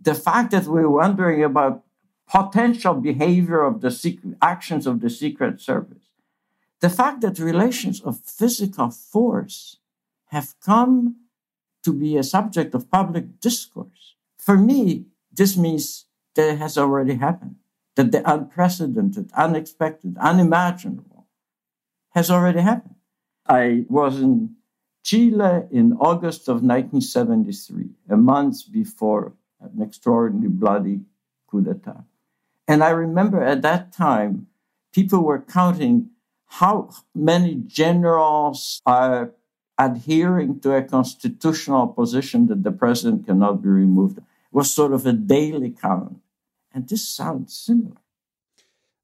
the 0.00 0.14
fact 0.14 0.50
that 0.52 0.66
we're 0.66 0.88
wondering 0.88 1.44
about 1.44 1.84
potential 2.28 2.94
behavior 2.94 3.62
of 3.62 3.80
the 3.82 3.90
secret 3.90 4.36
actions 4.40 4.86
of 4.86 5.00
the 5.00 5.10
Secret 5.10 5.60
Service, 5.60 6.08
the 6.80 6.88
fact 6.88 7.20
that 7.20 7.38
relations 7.38 8.00
of 8.00 8.20
physical 8.20 8.90
force 8.90 9.76
have 10.26 10.54
come 10.64 11.16
to 11.84 11.92
be 11.92 12.16
a 12.16 12.22
subject 12.22 12.74
of 12.74 12.90
public 12.90 13.40
discourse 13.40 14.11
for 14.42 14.56
me, 14.58 15.06
this 15.32 15.56
means 15.56 16.06
that 16.34 16.54
it 16.54 16.58
has 16.58 16.76
already 16.76 17.14
happened, 17.14 17.56
that 17.94 18.10
the 18.10 18.28
unprecedented, 18.28 19.30
unexpected, 19.34 20.16
unimaginable 20.18 21.28
has 22.10 22.28
already 22.28 22.60
happened. 22.60 22.96
I 23.46 23.86
was 23.88 24.20
in 24.20 24.56
Chile 25.04 25.62
in 25.70 25.92
August 25.92 26.48
of 26.48 26.56
1973, 26.56 27.90
a 28.10 28.16
month 28.16 28.70
before 28.70 29.32
an 29.60 29.80
extraordinarily 29.80 30.48
bloody 30.48 31.00
coup 31.48 31.62
d'etat. 31.62 32.04
And 32.66 32.82
I 32.82 32.90
remember 32.90 33.42
at 33.44 33.62
that 33.62 33.92
time, 33.92 34.48
people 34.92 35.22
were 35.22 35.40
counting 35.40 36.10
how 36.46 36.90
many 37.14 37.62
generals 37.66 38.80
are 38.86 39.32
adhering 39.78 40.58
to 40.60 40.74
a 40.74 40.82
constitutional 40.82 41.86
position 41.86 42.48
that 42.48 42.64
the 42.64 42.72
president 42.72 43.26
cannot 43.26 43.62
be 43.62 43.68
removed 43.68 44.18
was 44.52 44.70
sort 44.70 44.92
of 44.92 45.06
a 45.06 45.12
daily 45.12 45.70
count. 45.70 46.18
And 46.72 46.88
this 46.88 47.08
sounds 47.08 47.58
similar. 47.58 47.96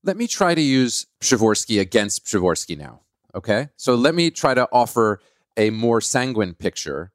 Let 0.04 0.16
me 0.16 0.26
try 0.26 0.54
to 0.54 0.60
use 0.60 1.06
Przeworski 1.20 1.80
against 1.80 2.24
Przeworski 2.24 2.78
now. 2.78 3.00
Okay. 3.34 3.68
So 3.76 3.94
let 3.94 4.14
me 4.14 4.30
try 4.30 4.54
to 4.54 4.68
offer 4.72 5.20
a 5.56 5.70
more 5.70 6.00
sanguine 6.00 6.54
picture. 6.54 7.12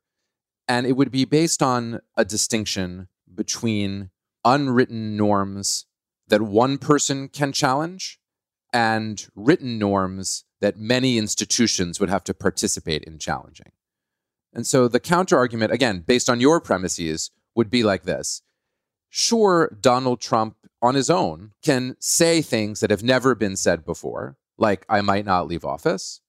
And 0.67 0.85
it 0.85 0.93
would 0.93 1.11
be 1.11 1.25
based 1.25 1.63
on 1.63 2.01
a 2.15 2.25
distinction 2.25 3.07
between 3.33 4.09
unwritten 4.45 5.15
norms 5.17 5.85
that 6.27 6.41
one 6.41 6.77
person 6.77 7.29
can 7.29 7.51
challenge 7.51 8.19
and 8.71 9.27
written 9.35 9.77
norms 9.77 10.45
that 10.61 10.77
many 10.77 11.17
institutions 11.17 11.99
would 11.99 12.09
have 12.09 12.23
to 12.23 12.33
participate 12.33 13.03
in 13.03 13.19
challenging. 13.19 13.71
And 14.53 14.65
so 14.67 14.87
the 14.87 14.99
counter 14.99 15.37
argument, 15.37 15.71
again, 15.71 16.03
based 16.05 16.29
on 16.29 16.39
your 16.39 16.61
premises, 16.61 17.31
would 17.55 17.69
be 17.69 17.83
like 17.83 18.03
this 18.03 18.41
Sure, 19.09 19.77
Donald 19.79 20.19
Trump 20.21 20.55
on 20.81 20.95
his 20.95 21.09
own 21.09 21.51
can 21.63 21.95
say 21.99 22.41
things 22.41 22.79
that 22.79 22.89
have 22.89 23.03
never 23.03 23.35
been 23.35 23.55
said 23.55 23.85
before, 23.85 24.37
like, 24.57 24.85
I 24.89 25.01
might 25.01 25.25
not 25.25 25.47
leave 25.47 25.63
office, 25.63 26.19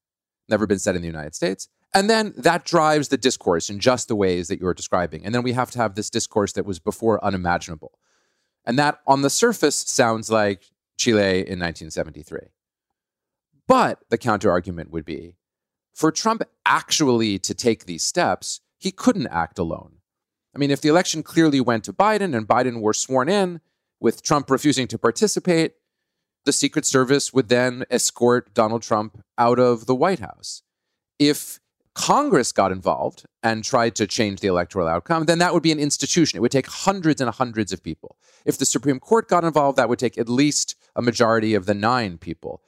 never 0.49 0.67
been 0.67 0.79
said 0.79 0.95
in 0.95 1.01
the 1.01 1.09
United 1.09 1.35
States. 1.35 1.69
And 1.95 2.11
then 2.11 2.35
that 2.37 2.65
drives 2.65 3.09
the 3.09 3.17
discourse 3.17 3.71
in 3.71 3.79
just 3.79 4.09
the 4.09 4.17
ways 4.17 4.49
that 4.49 4.61
you're 4.61 4.75
describing. 4.75 5.25
And 5.25 5.35
then 5.35 5.43
we 5.43 5.53
have 5.53 5.71
to 5.71 5.79
have 5.79 5.95
this 5.95 6.11
discourse 6.11 6.53
that 6.53 6.67
was 6.67 6.79
before 6.79 7.25
unimaginable. 7.25 7.99
And 8.67 8.79
that 8.79 8.99
on 9.07 9.23
the 9.23 9.31
surface 9.31 9.77
sounds 9.77 10.31
like 10.31 10.65
Chile 10.99 11.39
in 11.39 11.61
1973. 11.61 12.39
But 13.67 14.01
the 14.11 14.19
counter 14.19 14.51
argument 14.51 14.91
would 14.91 15.05
be 15.05 15.37
for 15.95 16.11
Trump 16.11 16.43
actually 16.67 17.39
to 17.39 17.55
take 17.55 17.87
these 17.87 18.03
steps, 18.03 18.61
he 18.77 18.91
couldn't 18.91 19.29
act 19.29 19.59
alone. 19.59 19.99
I 20.55 20.59
mean, 20.59 20.71
if 20.71 20.81
the 20.81 20.89
election 20.89 21.23
clearly 21.23 21.61
went 21.61 21.85
to 21.85 21.93
Biden 21.93 22.37
and 22.37 22.47
Biden 22.47 22.81
were 22.81 22.95
sworn 22.95 23.29
in 23.29 23.61
with 24.01 24.23
Trump 24.23 24.51
refusing 24.51 24.87
to 24.89 24.99
participate, 24.99 25.73
the 26.45 26.53
Secret 26.53 26.85
Service 26.87 27.33
would 27.33 27.49
then 27.49 27.85
escort 27.91 28.55
Donald 28.55 28.83
Trump 28.83 29.23
out 29.39 29.59
of 29.59 29.87
the 29.87 29.95
White 29.95 30.21
House. 30.21 30.63
If 31.19 31.59
Congress 31.95 32.53
got 32.53 32.73
involved 32.73 33.25
and 33.43 33.65
tried 33.65 33.95
to 33.97 34.07
change 34.07 34.41
the 34.41 34.49
electoral 34.49 34.89
outcome, 34.89 35.25
then 35.25 35.39
that 35.39 35.55
would 35.55 35.63
be 35.63 35.73
an 35.73 35.79
institution. 35.79 36.37
It 36.37 36.41
would 36.41 36.51
take 36.51 36.67
hundreds 36.67 37.21
and 37.21 37.31
hundreds 37.31 37.73
of 37.73 37.83
people. 37.83 38.17
If 38.45 38.59
the 38.59 38.67
Supreme 38.67 39.01
Court 39.01 39.29
got 39.29 39.45
involved, 39.45 39.79
that 39.79 39.89
would 39.89 39.99
take 39.99 40.19
at 40.19 40.29
least 40.29 40.77
a 40.95 41.03
majority 41.03 41.55
of 41.55 41.67
the 41.67 41.75
nine 41.75 42.19
people. 42.19 42.63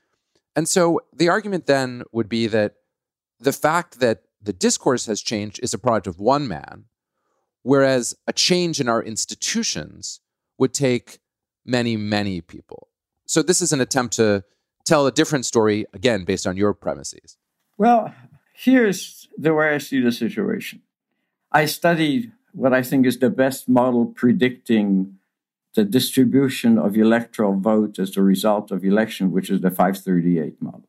And 0.55 0.69
so 0.69 1.01
the 1.13 1.29
argument 1.29 1.67
then 1.67 2.03
would 2.13 2.29
be 2.29 2.47
that 2.47 2.77
the 3.39 3.53
fact 3.53 4.01
that 4.01 4.23
the 4.41 4.53
discourse 4.53 5.07
has 5.07 5.21
changed 5.21 5.61
is 5.63 5.75
a 5.75 5.79
product 5.79 6.07
of 6.07 6.21
one 6.21 6.49
man 6.49 6.85
Whereas 7.67 8.15
a 8.29 8.33
change 8.33 8.79
in 8.79 8.89
our 8.89 9.03
institutions 9.03 10.21
would 10.57 10.73
take 10.73 11.19
many, 11.65 11.97
many 11.97 12.41
people. 12.41 12.87
So 13.27 13.43
this 13.43 13.61
is 13.61 13.73
an 13.73 13.81
attempt 13.81 14.15
to 14.19 14.45
tell 14.85 15.05
a 15.09 15.11
different 15.11 15.47
story, 15.47 15.85
again, 15.93 16.25
based 16.25 16.47
on 16.47 16.57
your 16.57 16.75
premises. 16.75 17.37
Well, 17.77 18.15
here's 18.55 19.27
the 19.37 19.53
way 19.53 19.75
I 19.75 19.79
see 19.79 19.99
the 20.01 20.13
situation. 20.13 20.83
I 21.51 21.67
studied 21.67 22.31
what 22.53 22.73
I 22.73 22.83
think 22.83 23.05
is 23.05 23.19
the 23.19 23.31
best 23.31 23.69
model 23.69 24.07
predicting 24.07 25.19
the 25.75 25.83
distribution 25.83 26.79
of 26.79 26.97
electoral 26.97 27.59
vote 27.59 27.99
as 27.99 28.17
a 28.17 28.23
result 28.23 28.71
of 28.71 28.85
election, 28.85 29.33
which 29.33 29.51
is 29.51 29.61
the 29.61 29.73
538 29.73 30.63
model. 30.63 30.89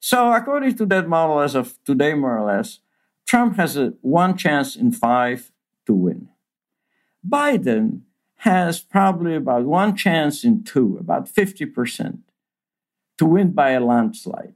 So, 0.00 0.32
according 0.32 0.74
to 0.78 0.86
that 0.86 1.08
model, 1.08 1.38
as 1.38 1.54
of 1.54 1.78
today, 1.84 2.14
more 2.14 2.36
or 2.36 2.44
less, 2.44 2.80
Trump 3.24 3.54
has 3.56 3.76
a 3.76 3.94
one 4.00 4.36
chance 4.36 4.74
in 4.74 4.90
five 4.90 5.51
to 5.86 5.94
win. 5.94 6.28
Biden 7.26 8.02
has 8.36 8.80
probably 8.80 9.36
about 9.36 9.64
one 9.64 9.96
chance 9.96 10.44
in 10.44 10.64
two, 10.64 10.96
about 10.98 11.28
50%, 11.28 12.18
to 13.18 13.26
win 13.26 13.52
by 13.52 13.70
a 13.70 13.80
landslide. 13.80 14.54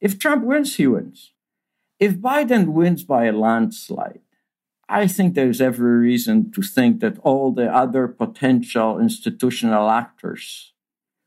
If 0.00 0.18
Trump 0.18 0.44
wins, 0.44 0.76
he 0.76 0.86
wins. 0.86 1.32
If 1.98 2.18
Biden 2.18 2.68
wins 2.68 3.02
by 3.02 3.24
a 3.24 3.32
landslide, 3.32 4.20
I 4.88 5.06
think 5.06 5.34
there's 5.34 5.60
every 5.60 5.98
reason 5.98 6.50
to 6.52 6.62
think 6.62 7.00
that 7.00 7.18
all 7.18 7.52
the 7.52 7.72
other 7.72 8.08
potential 8.08 8.98
institutional 8.98 9.90
actors 9.90 10.72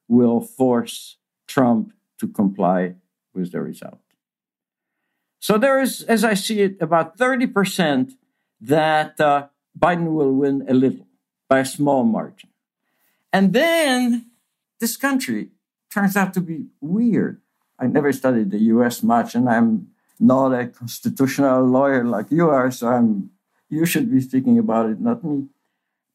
will 0.08 0.42
force 0.42 1.18
Trump 1.48 1.94
to 2.20 2.28
comply 2.28 2.96
with 3.34 3.52
the 3.52 3.62
result. 3.62 4.00
So 5.40 5.58
there 5.58 5.82
is, 5.82 6.04
as 6.04 6.24
I 6.24 6.34
see 6.34 6.62
it, 6.62 6.78
about 6.82 7.18
30% 7.18 8.14
that 8.62 9.20
uh, 9.20 9.48
Biden 9.78 10.14
will 10.14 10.32
win 10.34 10.66
a 10.70 10.74
little 10.74 11.08
by 11.50 11.60
a 11.60 11.66
small 11.66 12.04
margin. 12.04 12.50
And 13.34 13.54
then 13.54 14.28
this 14.80 14.96
country 14.96 15.50
turns 15.90 16.16
out 16.16 16.34
to 16.36 16.42
be 16.42 16.68
weird. 16.80 17.42
I 17.80 17.88
never 17.88 18.14
studied 18.14 18.52
the 18.52 18.60
US 18.76 19.02
much, 19.02 19.36
and 19.36 19.50
I'm 19.50 19.88
not 20.20 20.54
a 20.54 20.68
constitutional 20.68 21.66
lawyer 21.66 22.06
like 22.06 22.32
you 22.32 22.50
are, 22.50 22.70
so 22.72 22.88
I'm 22.88 23.32
you 23.70 23.86
should 23.86 24.12
be 24.12 24.20
speaking 24.20 24.60
about 24.60 24.90
it, 24.90 25.00
not 25.00 25.24
me. 25.24 25.48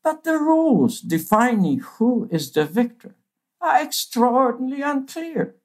But 0.04 0.24
the 0.24 0.38
rules 0.38 1.00
defining 1.00 1.80
who 1.80 2.28
is 2.30 2.52
the 2.52 2.66
victor 2.66 3.14
are 3.60 3.80
extraordinarily 3.82 4.82
unclear. 4.82 5.56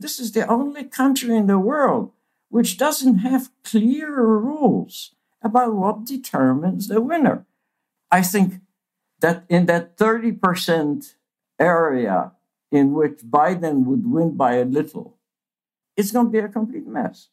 This 0.00 0.18
is 0.18 0.32
the 0.32 0.46
only 0.46 0.84
country 0.84 1.34
in 1.34 1.46
the 1.46 1.58
world 1.58 2.10
which 2.50 2.76
doesn't 2.76 3.18
have 3.18 3.50
clear 3.62 4.10
rules 4.10 5.12
about 5.42 5.74
what 5.74 6.04
determines 6.04 6.88
the 6.88 7.00
winner. 7.00 7.46
I 8.10 8.22
think 8.22 8.60
that 9.20 9.44
in 9.48 9.66
that 9.66 9.96
30% 9.96 11.14
area 11.58 12.32
in 12.70 12.92
which 12.92 13.18
Biden 13.18 13.84
would 13.84 14.10
win 14.10 14.36
by 14.36 14.54
a 14.54 14.64
little, 14.64 15.18
it's 15.96 16.12
going 16.12 16.26
to 16.26 16.32
be 16.32 16.38
a 16.38 16.48
complete 16.48 16.86
mess. 16.86 17.28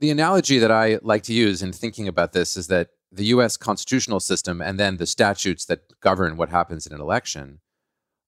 The 0.00 0.10
analogy 0.10 0.58
that 0.58 0.70
I 0.70 0.98
like 1.02 1.22
to 1.24 1.32
use 1.32 1.62
in 1.62 1.72
thinking 1.72 2.08
about 2.08 2.32
this 2.32 2.56
is 2.56 2.66
that 2.66 2.88
the 3.12 3.26
US 3.26 3.56
constitutional 3.56 4.20
system 4.20 4.60
and 4.60 4.80
then 4.80 4.96
the 4.96 5.06
statutes 5.06 5.64
that 5.66 6.00
govern 6.00 6.36
what 6.36 6.48
happens 6.48 6.86
in 6.86 6.92
an 6.92 7.00
election 7.00 7.60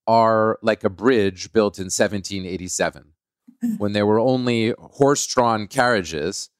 are 0.06 0.58
like 0.62 0.84
a 0.84 0.90
bridge 0.90 1.52
built 1.52 1.78
in 1.78 1.86
1787 1.86 3.12
when 3.78 3.92
there 3.92 4.06
were 4.06 4.20
only 4.20 4.74
horse 4.78 5.26
drawn 5.26 5.66
carriages 5.66 6.50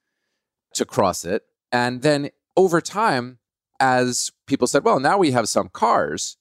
to 0.73 0.85
cross 0.85 1.25
it. 1.25 1.45
And 1.75 2.02
then 2.02 2.31
over 2.57 2.81
time, 2.81 3.38
as 3.81 4.31
people 4.47 4.69
said, 4.69 4.85
well, 4.85 5.00
now 5.00 5.19
we 5.19 5.33
have 5.33 5.49
some 5.49 5.69
cars, 5.69 6.37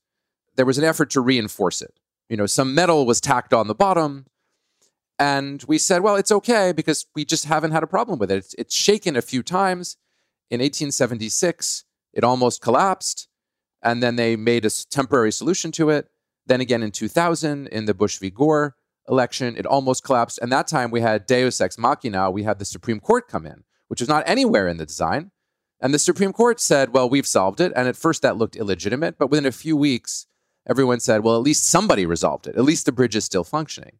there 0.55 0.65
was 0.65 0.77
an 0.77 0.83
effort 0.83 1.09
to 1.09 1.21
reinforce 1.21 1.81
it. 1.81 1.99
You 2.29 2.37
know, 2.37 2.45
some 2.45 2.75
metal 2.75 3.07
was 3.07 3.19
tacked 3.19 3.51
on 3.51 3.67
the 3.67 3.73
bottom. 3.73 4.27
And 5.17 5.63
we 5.67 5.79
said, 5.79 6.03
well, 6.03 6.17
it's 6.17 6.31
okay 6.31 6.71
because 6.71 7.07
we 7.15 7.25
just 7.25 7.45
haven't 7.45 7.71
had 7.71 7.81
a 7.81 7.87
problem 7.87 8.19
with 8.19 8.29
it. 8.29 8.37
It's, 8.37 8.53
it's 8.59 8.75
shaken 8.75 9.15
a 9.15 9.23
few 9.23 9.41
times. 9.41 9.97
In 10.51 10.59
1876, 10.59 11.85
it 12.13 12.23
almost 12.23 12.61
collapsed. 12.61 13.27
And 13.81 14.03
then 14.03 14.17
they 14.17 14.35
made 14.35 14.65
a 14.65 14.69
temporary 14.91 15.31
solution 15.31 15.71
to 15.73 15.89
it. 15.89 16.09
Then 16.45 16.61
again 16.61 16.83
in 16.83 16.91
2000, 16.91 17.67
in 17.69 17.85
the 17.85 17.95
Bush 17.95 18.19
v. 18.19 18.29
Gore 18.29 18.75
election, 19.09 19.57
it 19.57 19.65
almost 19.65 20.03
collapsed. 20.03 20.37
And 20.43 20.51
that 20.51 20.67
time 20.67 20.91
we 20.91 21.01
had 21.01 21.25
Deus 21.25 21.59
Ex 21.59 21.79
Machina, 21.79 22.29
we 22.29 22.43
had 22.43 22.59
the 22.59 22.65
Supreme 22.65 22.99
Court 22.99 23.27
come 23.27 23.47
in, 23.47 23.63
which 23.93 24.01
was 24.01 24.09
not 24.09 24.23
anywhere 24.25 24.67
in 24.67 24.77
the 24.77 24.87
design. 24.87 25.29
And 25.79 25.93
the 25.93 25.99
Supreme 25.99 26.33
Court 26.33 26.59
said, 26.59 26.93
well, 26.93 27.07
we've 27.07 27.27
solved 27.27 27.61
it. 27.61 27.71
And 27.75 27.87
at 27.87 27.95
first 27.95 28.23
that 28.23 28.37
looked 28.37 28.55
illegitimate, 28.55 29.19
but 29.19 29.29
within 29.29 29.45
a 29.45 29.51
few 29.51 29.77
weeks, 29.77 30.25
everyone 30.67 30.99
said, 30.99 31.23
well, 31.23 31.35
at 31.35 31.43
least 31.43 31.69
somebody 31.69 32.07
resolved 32.07 32.47
it. 32.47 32.55
At 32.55 32.63
least 32.63 32.87
the 32.87 32.91
bridge 32.91 33.15
is 33.15 33.23
still 33.23 33.43
functioning. 33.43 33.99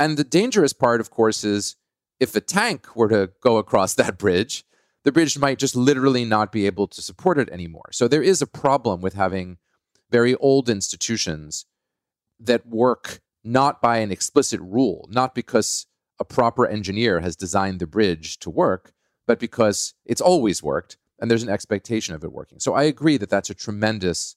And 0.00 0.16
the 0.16 0.24
dangerous 0.24 0.72
part, 0.72 1.00
of 1.00 1.12
course, 1.12 1.44
is 1.44 1.76
if 2.18 2.34
a 2.34 2.40
tank 2.40 2.96
were 2.96 3.06
to 3.06 3.30
go 3.40 3.58
across 3.58 3.94
that 3.94 4.18
bridge, 4.18 4.64
the 5.04 5.12
bridge 5.12 5.38
might 5.38 5.60
just 5.60 5.76
literally 5.76 6.24
not 6.24 6.50
be 6.50 6.66
able 6.66 6.88
to 6.88 7.00
support 7.00 7.38
it 7.38 7.50
anymore. 7.50 7.90
So 7.92 8.08
there 8.08 8.20
is 8.20 8.42
a 8.42 8.48
problem 8.48 9.00
with 9.00 9.14
having 9.14 9.58
very 10.10 10.34
old 10.34 10.68
institutions 10.68 11.66
that 12.40 12.66
work 12.66 13.20
not 13.44 13.80
by 13.80 13.98
an 13.98 14.10
explicit 14.10 14.60
rule, 14.60 15.08
not 15.08 15.36
because 15.36 15.86
a 16.22 16.24
proper 16.24 16.64
engineer 16.68 17.18
has 17.18 17.34
designed 17.34 17.80
the 17.80 17.86
bridge 17.86 18.38
to 18.38 18.48
work, 18.48 18.92
but 19.26 19.40
because 19.40 19.94
it's 20.06 20.20
always 20.20 20.62
worked 20.62 20.96
and 21.18 21.28
there's 21.28 21.42
an 21.42 21.48
expectation 21.48 22.14
of 22.14 22.22
it 22.22 22.32
working. 22.32 22.60
So 22.60 22.74
I 22.74 22.84
agree 22.84 23.16
that 23.16 23.28
that's 23.28 23.50
a 23.50 23.54
tremendous 23.54 24.36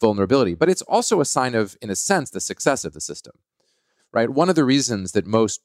vulnerability, 0.00 0.54
but 0.54 0.68
it's 0.68 0.82
also 0.82 1.20
a 1.20 1.24
sign 1.24 1.56
of, 1.56 1.76
in 1.82 1.90
a 1.90 1.96
sense, 1.96 2.30
the 2.30 2.40
success 2.40 2.84
of 2.84 2.92
the 2.92 3.00
system, 3.00 3.32
right? 4.12 4.30
One 4.30 4.48
of 4.48 4.54
the 4.54 4.64
reasons 4.64 5.12
that 5.12 5.26
most 5.26 5.60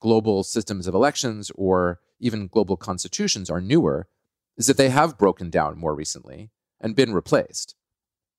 global 0.00 0.42
systems 0.42 0.88
of 0.88 0.94
elections 0.94 1.52
or 1.54 2.00
even 2.18 2.48
global 2.48 2.76
constitutions 2.76 3.48
are 3.48 3.60
newer 3.60 4.08
is 4.56 4.66
that 4.66 4.76
they 4.76 4.88
have 4.88 5.16
broken 5.16 5.48
down 5.48 5.78
more 5.78 5.94
recently 5.94 6.50
and 6.80 6.96
been 6.96 7.14
replaced. 7.14 7.76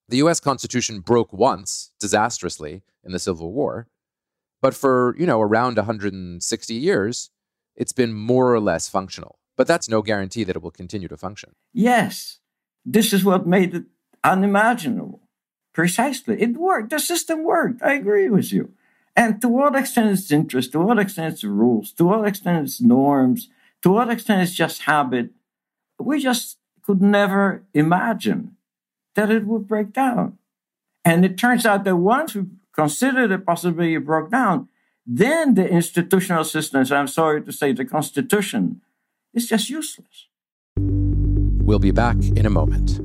The 0.09 0.17
US 0.17 0.41
Constitution 0.41 0.99
broke 0.99 1.31
once 1.31 1.91
disastrously 2.01 2.83
in 3.01 3.13
the 3.13 3.19
Civil 3.19 3.53
War, 3.53 3.88
but 4.65 4.73
for, 4.73 5.15
you 5.19 5.28
know, 5.28 5.39
around 5.39 5.78
160 5.78 6.73
years, 6.73 7.30
it's 7.75 7.91
been 7.91 8.15
more 8.15 8.51
or 8.51 8.60
less 8.60 8.89
functional. 8.89 9.38
But 9.56 9.67
that's 9.67 9.88
no 9.88 10.01
guarantee 10.01 10.43
that 10.43 10.56
it 10.56 10.63
will 10.63 10.71
continue 10.71 11.08
to 11.08 11.17
function. 11.17 11.51
Yes. 11.71 12.39
This 12.84 13.13
is 13.13 13.23
what 13.23 13.45
made 13.45 13.75
it 13.75 13.84
unimaginable. 14.23 15.21
Precisely. 15.71 16.41
It 16.41 16.58
worked. 16.58 16.89
The 16.89 16.97
system 16.97 17.43
worked. 17.43 17.84
I 17.84 17.93
agree 17.93 18.28
with 18.28 18.51
you. 18.51 18.71
And 19.15 19.39
to 19.41 19.49
what 19.49 19.75
extent 19.75 20.10
it's 20.10 20.32
interest, 20.32 20.71
to 20.71 20.80
what 20.80 20.97
extent 20.97 21.34
it's 21.34 21.43
rules, 21.43 21.91
to 21.91 22.06
what 22.06 22.28
extent 22.28 22.65
it's 22.65 22.82
norms, 22.82 23.49
to 23.84 23.91
what 23.91 24.10
extent 24.10 24.41
it's 24.41 24.56
just 24.56 24.82
habit, 24.82 25.30
we 25.99 26.19
just 26.19 26.58
could 26.82 27.04
never 27.04 27.63
imagine 27.75 28.56
that 29.13 29.30
it 29.30 29.45
would 29.45 29.67
break 29.67 29.93
down. 29.93 30.39
And 31.04 31.23
it 31.23 31.38
turns 31.38 31.67
out 31.67 31.84
that 31.84 31.97
once 31.97 32.34
we 32.34 32.45
consider 32.75 33.27
the 33.27 33.39
possibility 33.39 33.95
it 33.95 34.05
broke 34.05 34.31
down, 34.31 34.67
then 35.05 35.53
the 35.53 35.67
institutional 35.67 36.43
systems, 36.43 36.91
I'm 36.91 37.07
sorry 37.07 37.43
to 37.43 37.51
say 37.51 37.71
the 37.73 37.85
Constitution, 37.85 38.81
is 39.33 39.47
just 39.47 39.69
useless. 39.69 40.27
We'll 40.77 41.79
be 41.79 41.91
back 41.91 42.17
in 42.35 42.45
a 42.45 42.49
moment. 42.49 43.04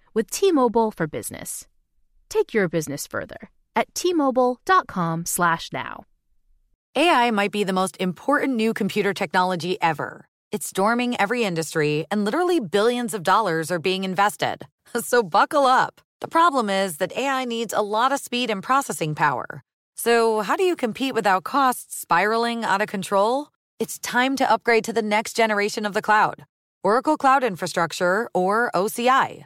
with 0.13 0.29
T-Mobile 0.29 0.91
for 0.91 1.07
Business. 1.07 1.67
Take 2.29 2.53
your 2.53 2.69
business 2.69 3.07
further 3.07 3.49
at 3.75 3.93
t-mobile.com/now. 3.95 6.03
AI 6.95 7.31
might 7.31 7.51
be 7.51 7.63
the 7.63 7.73
most 7.73 7.97
important 7.99 8.55
new 8.55 8.73
computer 8.73 9.13
technology 9.13 9.81
ever. 9.81 10.25
It's 10.51 10.67
storming 10.67 11.19
every 11.19 11.45
industry 11.45 12.05
and 12.11 12.25
literally 12.25 12.59
billions 12.59 13.13
of 13.13 13.23
dollars 13.23 13.71
are 13.71 13.79
being 13.79 14.03
invested. 14.03 14.65
So 15.01 15.23
buckle 15.23 15.65
up. 15.65 16.01
The 16.19 16.27
problem 16.27 16.69
is 16.69 16.97
that 16.97 17.17
AI 17.17 17.45
needs 17.45 17.73
a 17.73 17.81
lot 17.81 18.11
of 18.11 18.19
speed 18.19 18.49
and 18.49 18.61
processing 18.61 19.15
power. 19.15 19.63
So, 19.95 20.41
how 20.41 20.57
do 20.57 20.63
you 20.63 20.75
compete 20.75 21.13
without 21.13 21.45
costs 21.45 21.97
spiraling 21.97 22.65
out 22.65 22.81
of 22.81 22.87
control? 22.87 23.47
It's 23.79 23.97
time 23.99 24.35
to 24.35 24.51
upgrade 24.51 24.83
to 24.85 24.93
the 24.93 25.01
next 25.01 25.33
generation 25.33 25.85
of 25.85 25.93
the 25.93 26.01
cloud 26.01 26.45
Oracle 26.83 27.15
Cloud 27.15 27.43
Infrastructure, 27.43 28.27
or 28.33 28.71
OCI. 28.73 29.45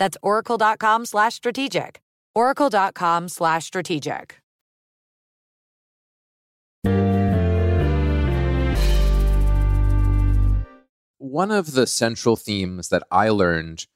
That's 0.00 0.16
oracle.com 0.22 1.04
slash 1.04 1.34
strategic. 1.34 2.00
oracle.com 2.34 3.28
slash 3.28 3.66
strategic. 3.66 4.40
One 11.18 11.50
of 11.50 11.72
the 11.72 11.86
central 11.86 12.34
themes 12.36 12.88
that 12.88 13.02
I 13.10 13.28
learned 13.28 13.86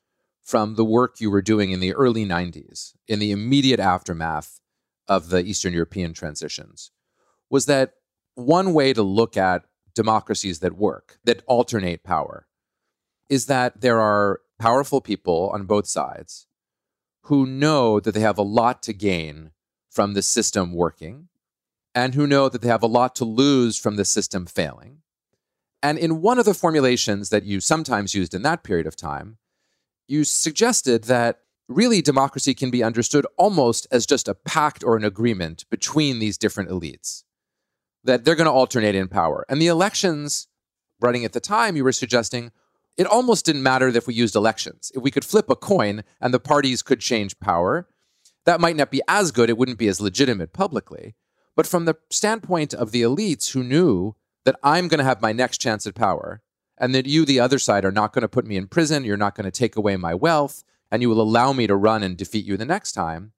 from 0.43 0.75
the 0.75 0.85
work 0.85 1.21
you 1.21 1.31
were 1.31 1.41
doing 1.41 1.73
in 1.73 1.81
the 1.81 1.95
early 1.95 2.27
90s, 2.27 2.93
in 3.09 3.19
the 3.19 3.33
immediate 3.33 3.81
aftermath 3.81 4.61
of 5.09 5.31
the 5.31 5.43
Eastern 5.43 5.73
European 5.73 6.13
transitions, 6.13 6.91
was 7.49 7.65
that 7.65 7.95
one 8.35 8.75
way 8.75 8.93
to 8.93 9.03
look 9.03 9.39
at 9.39 9.65
democracies 9.95 10.59
that 10.59 10.77
work, 10.77 11.19
that 11.25 11.43
alternate 11.47 12.05
power, 12.05 12.47
is 13.31 13.47
that 13.47 13.81
there 13.81 14.01
are 14.01 14.41
powerful 14.65 15.03
people 15.03 15.51
on 15.53 15.67
both 15.67 15.87
sides 15.87 16.47
who 17.25 17.45
know 17.45 18.01
that 18.01 18.13
they 18.13 18.21
have 18.21 18.39
a 18.39 18.51
lot 18.61 18.83
to 18.83 18.95
gain 18.95 19.51
from 19.91 20.15
the 20.15 20.23
system 20.23 20.73
working 20.73 21.29
and 21.95 22.15
who 22.15 22.27
know 22.27 22.49
that 22.49 22.63
they 22.63 22.69
have 22.69 22.83
a 22.83 22.87
lot 22.87 23.15
to 23.15 23.27
lose 23.27 23.79
from 23.79 23.97
the 23.97 24.07
system 24.07 24.47
failing. 24.47 25.03
And 25.83 25.99
in 25.99 26.23
one 26.23 26.39
of 26.39 26.47
the 26.47 26.55
formulations 26.55 27.29
that 27.29 27.45
you 27.45 27.61
sometimes 27.61 28.15
used 28.15 28.33
in 28.33 28.41
that 28.41 28.63
period 28.63 28.87
of 28.87 28.97
time, 28.97 29.37
you 30.09 30.25
suggested 30.25 31.05
that 31.05 31.41
really 31.69 32.01
democracy 32.01 32.55
can 32.55 32.71
be 32.71 32.83
understood 32.83 33.27
almost 33.37 33.87
as 33.91 34.07
just 34.07 34.29
a 34.29 34.35
pact 34.35 34.83
or 34.83 34.97
an 34.97 35.05
agreement 35.05 35.67
between 35.69 36.21
these 36.21 36.39
different 36.39 36.71
elites, 36.71 37.25
that 38.03 38.25
they're 38.25 38.35
going 38.35 38.47
to 38.47 38.61
alternate 38.63 38.95
in 38.95 39.09
power. 39.09 39.45
And 39.51 39.61
the 39.61 39.67
elections 39.67 40.49
running 41.03 41.27
at 41.27 41.35
the 41.35 41.41
time, 41.41 41.77
you 41.77 41.85
were 41.85 41.93
suggesting 41.93 42.51
it 42.97 43.07
almost 43.07 43.45
didn't 43.45 43.63
matter 43.63 43.89
if 43.89 44.07
we 44.07 44.15
used 44.15 44.37
elections. 44.37 44.93
If 44.95 45.03
we 45.03 45.11
could 45.11 45.25
flip 45.25 45.51
a 45.51 45.57
coin 45.57 46.05
and 46.21 46.33
the 46.33 46.41
parties 46.41 46.83
could 46.83 47.01
change 47.01 47.39
power, 47.41 47.89
that 48.45 48.61
might 48.61 48.77
not 48.77 48.91
be 48.91 49.03
as 49.09 49.33
good. 49.33 49.51
It 49.51 49.59
wouldn't 49.59 49.79
be 49.79 49.89
as 49.89 50.01
legitimate 50.01 50.53
publicly. 50.53 51.15
But 51.57 51.67
from 51.67 51.85
the 51.85 51.97
standpoint 52.11 52.75
of 52.75 52.91
the 52.91 53.03
elites 53.03 53.53
who 53.53 53.63
knew 53.63 54.17
that 54.45 54.57
I'm 54.63 54.89
going 54.89 54.99
to 54.99 55.05
have 55.05 55.23
my 55.23 55.33
next 55.33 55.59
chance 55.59 55.87
at 55.87 55.95
power, 55.95 56.43
and 56.77 56.95
that 56.95 57.07
you, 57.07 57.25
the 57.25 57.41
other 57.41 57.59
side, 57.59 57.85
are 57.85 57.93
not 57.93 58.13
going 58.13 58.23
to 58.23 58.29
put 58.29 58.47
me 58.47 58.57
in 58.57 58.67
prison, 58.67 59.05
you're 59.05 59.17
not 59.17 59.35
going 59.35 59.45
to 59.45 59.51
take 59.51 59.77
away 59.77 59.97
my 59.97 60.15
wealth, 60.15 60.65
and 60.91 61.03
you 61.03 61.09
will 61.09 61.21
allow 61.21 61.53
me 61.53 61.67
to 61.67 61.77
run 61.77 62.03
and 62.03 62.17
defeat 62.17 62.45
you 62.45 62.57
the 62.57 62.65
next 62.65 62.93
time, 62.93 63.33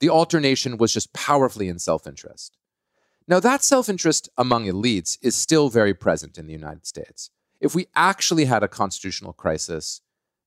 the 0.00 0.10
alternation 0.10 0.76
was 0.76 0.92
just 0.92 1.12
powerfully 1.12 1.68
in 1.68 1.78
self 1.78 2.06
interest. 2.06 2.56
Now, 3.26 3.40
that 3.40 3.62
self 3.62 3.88
interest 3.88 4.28
among 4.36 4.66
elites 4.66 5.18
is 5.22 5.34
still 5.34 5.68
very 5.68 5.94
present 5.94 6.38
in 6.38 6.46
the 6.46 6.52
United 6.52 6.86
States. 6.86 7.30
If 7.62 7.76
we 7.76 7.86
actually 7.94 8.46
had 8.46 8.64
a 8.64 8.68
constitutional 8.68 9.32
crisis, 9.32 10.00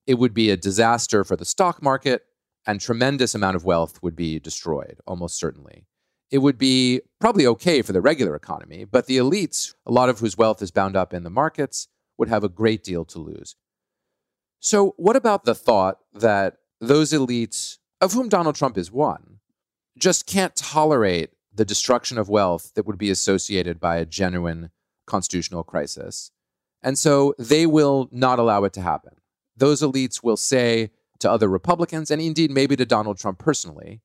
it 0.06 0.16
would 0.16 0.34
be 0.34 0.50
a 0.50 0.58
disaster 0.58 1.24
for 1.24 1.38
the 1.38 1.46
stock 1.46 1.82
market, 1.82 2.26
and 2.68 2.82
tremendous 2.82 3.34
amount 3.34 3.56
of 3.56 3.64
wealth 3.64 4.04
would 4.04 4.18
be 4.18 4.38
destroyed, 4.38 5.00
almost 5.08 5.40
certainly. 5.40 5.86
It 6.30 6.40
would 6.40 6.58
be 6.58 7.02
probably 7.22 7.48
okay 7.48 7.82
for 7.82 7.94
the 7.94 8.02
regular 8.02 8.36
economy, 8.36 8.84
but 8.84 9.06
the 9.06 9.18
elites, 9.18 9.74
a 9.86 9.94
lot 9.94 10.10
of 10.10 10.20
whose 10.20 10.38
wealth 10.38 10.62
is 10.62 10.72
bound 10.72 10.98
up 10.98 11.14
in 11.14 11.24
the 11.24 11.30
markets, 11.30 11.88
would 12.18 12.28
have 12.28 12.44
a 12.44 12.50
great 12.50 12.84
deal 12.84 13.06
to 13.06 13.20
lose. 13.20 13.56
So, 14.60 14.94
what 14.98 15.16
about 15.16 15.46
the 15.46 15.56
thought 15.56 16.00
that 16.14 16.58
those 16.82 17.14
elites, 17.14 17.78
of 18.02 18.12
whom 18.12 18.28
Donald 18.28 18.56
Trump 18.56 18.78
is 18.78 18.92
one, 18.92 19.40
just 19.98 20.26
can't 20.28 20.56
tolerate 20.56 21.30
the 21.54 21.64
destruction 21.64 22.18
of 22.18 22.28
wealth 22.28 22.74
that 22.74 22.86
would 22.86 22.98
be 22.98 23.10
associated 23.10 23.80
by 23.80 23.98
a 23.98 24.06
genuine 24.06 24.72
constitutional 25.06 25.64
crisis? 25.64 26.32
And 26.86 27.00
so 27.00 27.34
they 27.40 27.66
will 27.66 28.08
not 28.12 28.38
allow 28.38 28.64
it 28.64 28.72
to 28.74 28.82
happen. 28.82 29.16
Those 29.58 29.82
elites 29.82 30.24
will 30.24 30.38
say 30.38 30.92
to 31.20 31.30
other 31.30 31.50
Republicans, 31.50 32.12
and 32.12 32.22
indeed 32.22 32.52
maybe 32.52 32.76
to 32.76 32.86
Donald 32.86 33.18
Trump 33.18 33.40
personally, 33.40 34.02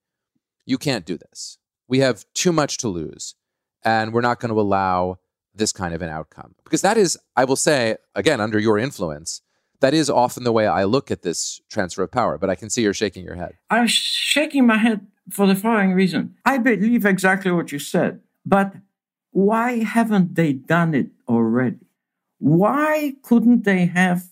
you 0.64 0.78
can't 0.78 1.04
do 1.04 1.18
this. 1.18 1.58
We 1.88 1.98
have 1.98 2.24
too 2.32 2.52
much 2.52 2.78
to 2.78 2.88
lose, 2.88 3.34
and 3.84 4.14
we're 4.14 4.22
not 4.22 4.40
going 4.40 4.48
to 4.54 4.58
allow 4.58 5.18
this 5.54 5.72
kind 5.72 5.92
of 5.92 6.00
an 6.00 6.08
outcome. 6.08 6.54
Because 6.64 6.80
that 6.80 6.96
is, 6.96 7.18
I 7.36 7.44
will 7.44 7.56
say, 7.56 7.96
again, 8.14 8.40
under 8.40 8.58
your 8.58 8.78
influence, 8.78 9.42
that 9.80 9.92
is 9.92 10.08
often 10.08 10.44
the 10.44 10.52
way 10.52 10.66
I 10.66 10.84
look 10.84 11.10
at 11.10 11.20
this 11.20 11.60
transfer 11.68 12.02
of 12.02 12.10
power. 12.10 12.38
But 12.38 12.48
I 12.48 12.54
can 12.54 12.70
see 12.70 12.82
you're 12.82 12.94
shaking 12.94 13.24
your 13.24 13.34
head. 13.34 13.58
I'm 13.68 13.88
shaking 13.88 14.66
my 14.66 14.78
head 14.78 15.06
for 15.30 15.46
the 15.46 15.54
following 15.54 15.92
reason. 15.92 16.36
I 16.46 16.56
believe 16.56 17.04
exactly 17.04 17.50
what 17.50 17.72
you 17.72 17.78
said, 17.78 18.20
but 18.46 18.72
why 19.32 19.84
haven't 19.84 20.34
they 20.34 20.54
done 20.54 20.94
it 20.94 21.08
already? 21.28 21.89
Why 22.40 23.14
couldn't 23.22 23.64
they 23.64 23.86
have 23.86 24.24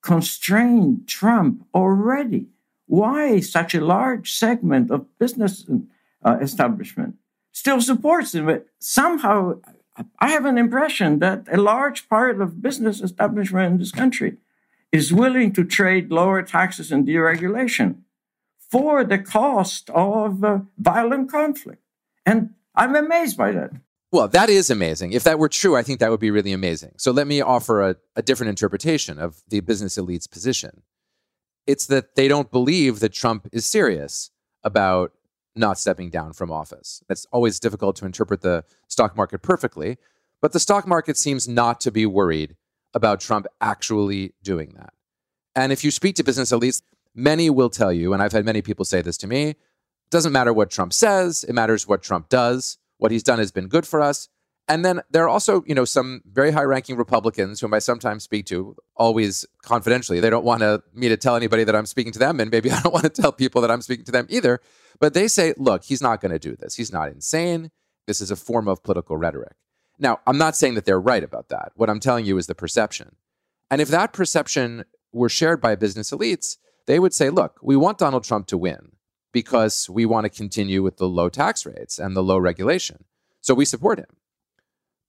constrained 0.00 1.06
Trump 1.08 1.66
already? 1.74 2.46
Why 2.86 3.40
such 3.40 3.74
a 3.74 3.84
large 3.84 4.32
segment 4.32 4.90
of 4.90 5.06
business 5.18 5.66
uh, 6.24 6.38
establishment 6.40 7.16
still 7.52 7.80
supports 7.80 8.34
him? 8.34 8.46
But 8.46 8.66
somehow 8.78 9.60
I 10.20 10.30
have 10.30 10.44
an 10.44 10.56
impression 10.56 11.18
that 11.18 11.46
a 11.50 11.56
large 11.56 12.08
part 12.08 12.40
of 12.40 12.62
business 12.62 13.00
establishment 13.00 13.72
in 13.72 13.78
this 13.78 13.92
country 13.92 14.36
is 14.92 15.12
willing 15.12 15.52
to 15.54 15.64
trade 15.64 16.12
lower 16.12 16.42
taxes 16.42 16.92
and 16.92 17.06
deregulation 17.06 18.02
for 18.70 19.02
the 19.04 19.18
cost 19.18 19.90
of 19.90 20.44
uh, 20.44 20.60
violent 20.78 21.30
conflict. 21.30 21.82
And 22.24 22.54
I'm 22.74 22.94
amazed 22.94 23.36
by 23.36 23.50
that. 23.52 23.72
Well, 24.12 24.28
that 24.28 24.48
is 24.48 24.70
amazing. 24.70 25.12
If 25.12 25.24
that 25.24 25.38
were 25.38 25.48
true, 25.48 25.76
I 25.76 25.82
think 25.82 26.00
that 26.00 26.10
would 26.10 26.20
be 26.20 26.30
really 26.30 26.52
amazing. 26.52 26.92
So 26.96 27.10
let 27.10 27.26
me 27.26 27.40
offer 27.40 27.82
a, 27.82 27.96
a 28.14 28.22
different 28.22 28.50
interpretation 28.50 29.18
of 29.18 29.42
the 29.48 29.60
business 29.60 29.98
elite's 29.98 30.26
position. 30.26 30.82
It's 31.66 31.86
that 31.86 32.14
they 32.14 32.28
don't 32.28 32.50
believe 32.50 33.00
that 33.00 33.12
Trump 33.12 33.48
is 33.52 33.66
serious 33.66 34.30
about 34.62 35.12
not 35.56 35.78
stepping 35.78 36.10
down 36.10 36.32
from 36.32 36.52
office. 36.52 37.02
It's 37.08 37.26
always 37.32 37.58
difficult 37.58 37.96
to 37.96 38.06
interpret 38.06 38.42
the 38.42 38.64
stock 38.88 39.16
market 39.16 39.42
perfectly, 39.42 39.96
but 40.40 40.52
the 40.52 40.60
stock 40.60 40.86
market 40.86 41.16
seems 41.16 41.48
not 41.48 41.80
to 41.80 41.90
be 41.90 42.06
worried 42.06 42.56
about 42.94 43.20
Trump 43.20 43.46
actually 43.60 44.34
doing 44.42 44.74
that. 44.76 44.92
And 45.54 45.72
if 45.72 45.82
you 45.82 45.90
speak 45.90 46.14
to 46.16 46.24
business 46.24 46.52
elites, 46.52 46.82
many 47.14 47.50
will 47.50 47.70
tell 47.70 47.92
you, 47.92 48.12
and 48.12 48.22
I've 48.22 48.32
had 48.32 48.44
many 48.44 48.62
people 48.62 48.84
say 48.84 49.00
this 49.00 49.16
to 49.18 49.26
me, 49.26 49.48
it 49.48 49.56
doesn't 50.10 50.32
matter 50.32 50.52
what 50.52 50.70
Trump 50.70 50.92
says, 50.92 51.44
it 51.44 51.54
matters 51.54 51.88
what 51.88 52.02
Trump 52.02 52.28
does. 52.28 52.78
What 52.98 53.12
he's 53.12 53.22
done 53.22 53.38
has 53.38 53.52
been 53.52 53.68
good 53.68 53.86
for 53.86 54.00
us. 54.00 54.28
And 54.68 54.84
then 54.84 55.00
there 55.10 55.22
are 55.24 55.28
also, 55.28 55.62
you 55.66 55.74
know, 55.74 55.84
some 55.84 56.22
very 56.32 56.50
high-ranking 56.50 56.96
Republicans 56.96 57.60
whom 57.60 57.72
I 57.72 57.78
sometimes 57.78 58.24
speak 58.24 58.46
to, 58.46 58.74
always 58.96 59.46
confidentially. 59.62 60.18
They 60.18 60.30
don't 60.30 60.44
want 60.44 60.60
to, 60.62 60.82
me 60.92 61.08
to 61.08 61.16
tell 61.16 61.36
anybody 61.36 61.62
that 61.62 61.76
I'm 61.76 61.86
speaking 61.86 62.12
to 62.14 62.18
them, 62.18 62.40
and 62.40 62.50
maybe 62.50 62.70
I 62.72 62.80
don't 62.80 62.92
want 62.92 63.04
to 63.04 63.22
tell 63.22 63.32
people 63.32 63.60
that 63.62 63.70
I'm 63.70 63.82
speaking 63.82 64.04
to 64.06 64.12
them 64.12 64.26
either. 64.28 64.60
But 64.98 65.14
they 65.14 65.28
say, 65.28 65.54
look, 65.56 65.84
he's 65.84 66.02
not 66.02 66.20
going 66.20 66.32
to 66.32 66.38
do 66.38 66.56
this. 66.56 66.74
He's 66.74 66.92
not 66.92 67.08
insane. 67.08 67.70
This 68.06 68.20
is 68.20 68.30
a 68.30 68.36
form 68.36 68.66
of 68.66 68.82
political 68.82 69.16
rhetoric. 69.16 69.54
Now, 69.98 70.18
I'm 70.26 70.38
not 70.38 70.56
saying 70.56 70.74
that 70.74 70.84
they're 70.84 71.00
right 71.00 71.22
about 71.22 71.48
that. 71.50 71.72
What 71.76 71.88
I'm 71.88 72.00
telling 72.00 72.24
you 72.24 72.36
is 72.36 72.46
the 72.46 72.54
perception. 72.54 73.14
And 73.70 73.80
if 73.80 73.88
that 73.88 74.12
perception 74.12 74.84
were 75.12 75.28
shared 75.28 75.60
by 75.60 75.76
business 75.76 76.10
elites, 76.10 76.56
they 76.86 76.98
would 76.98 77.14
say, 77.14 77.30
look, 77.30 77.58
we 77.62 77.76
want 77.76 77.98
Donald 77.98 78.24
Trump 78.24 78.46
to 78.48 78.58
win 78.58 78.92
because 79.36 79.90
we 79.90 80.06
want 80.06 80.24
to 80.24 80.30
continue 80.30 80.82
with 80.82 80.96
the 80.96 81.06
low 81.06 81.28
tax 81.28 81.66
rates 81.66 81.98
and 81.98 82.16
the 82.16 82.22
low 82.22 82.38
regulation. 82.38 83.04
So 83.42 83.52
we 83.52 83.66
support 83.66 83.98
him. 83.98 84.16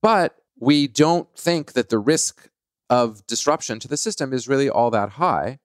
But 0.02 0.36
we 0.60 0.86
don't 0.86 1.34
think 1.34 1.72
that 1.72 1.88
the 1.88 1.98
risk 1.98 2.50
of 2.90 3.26
disruption 3.26 3.80
to 3.80 3.88
the 3.88 3.96
system 3.96 4.34
is 4.34 4.46
really 4.50 4.70
all 4.70 4.92
that 4.92 5.12
high. 5.12 5.60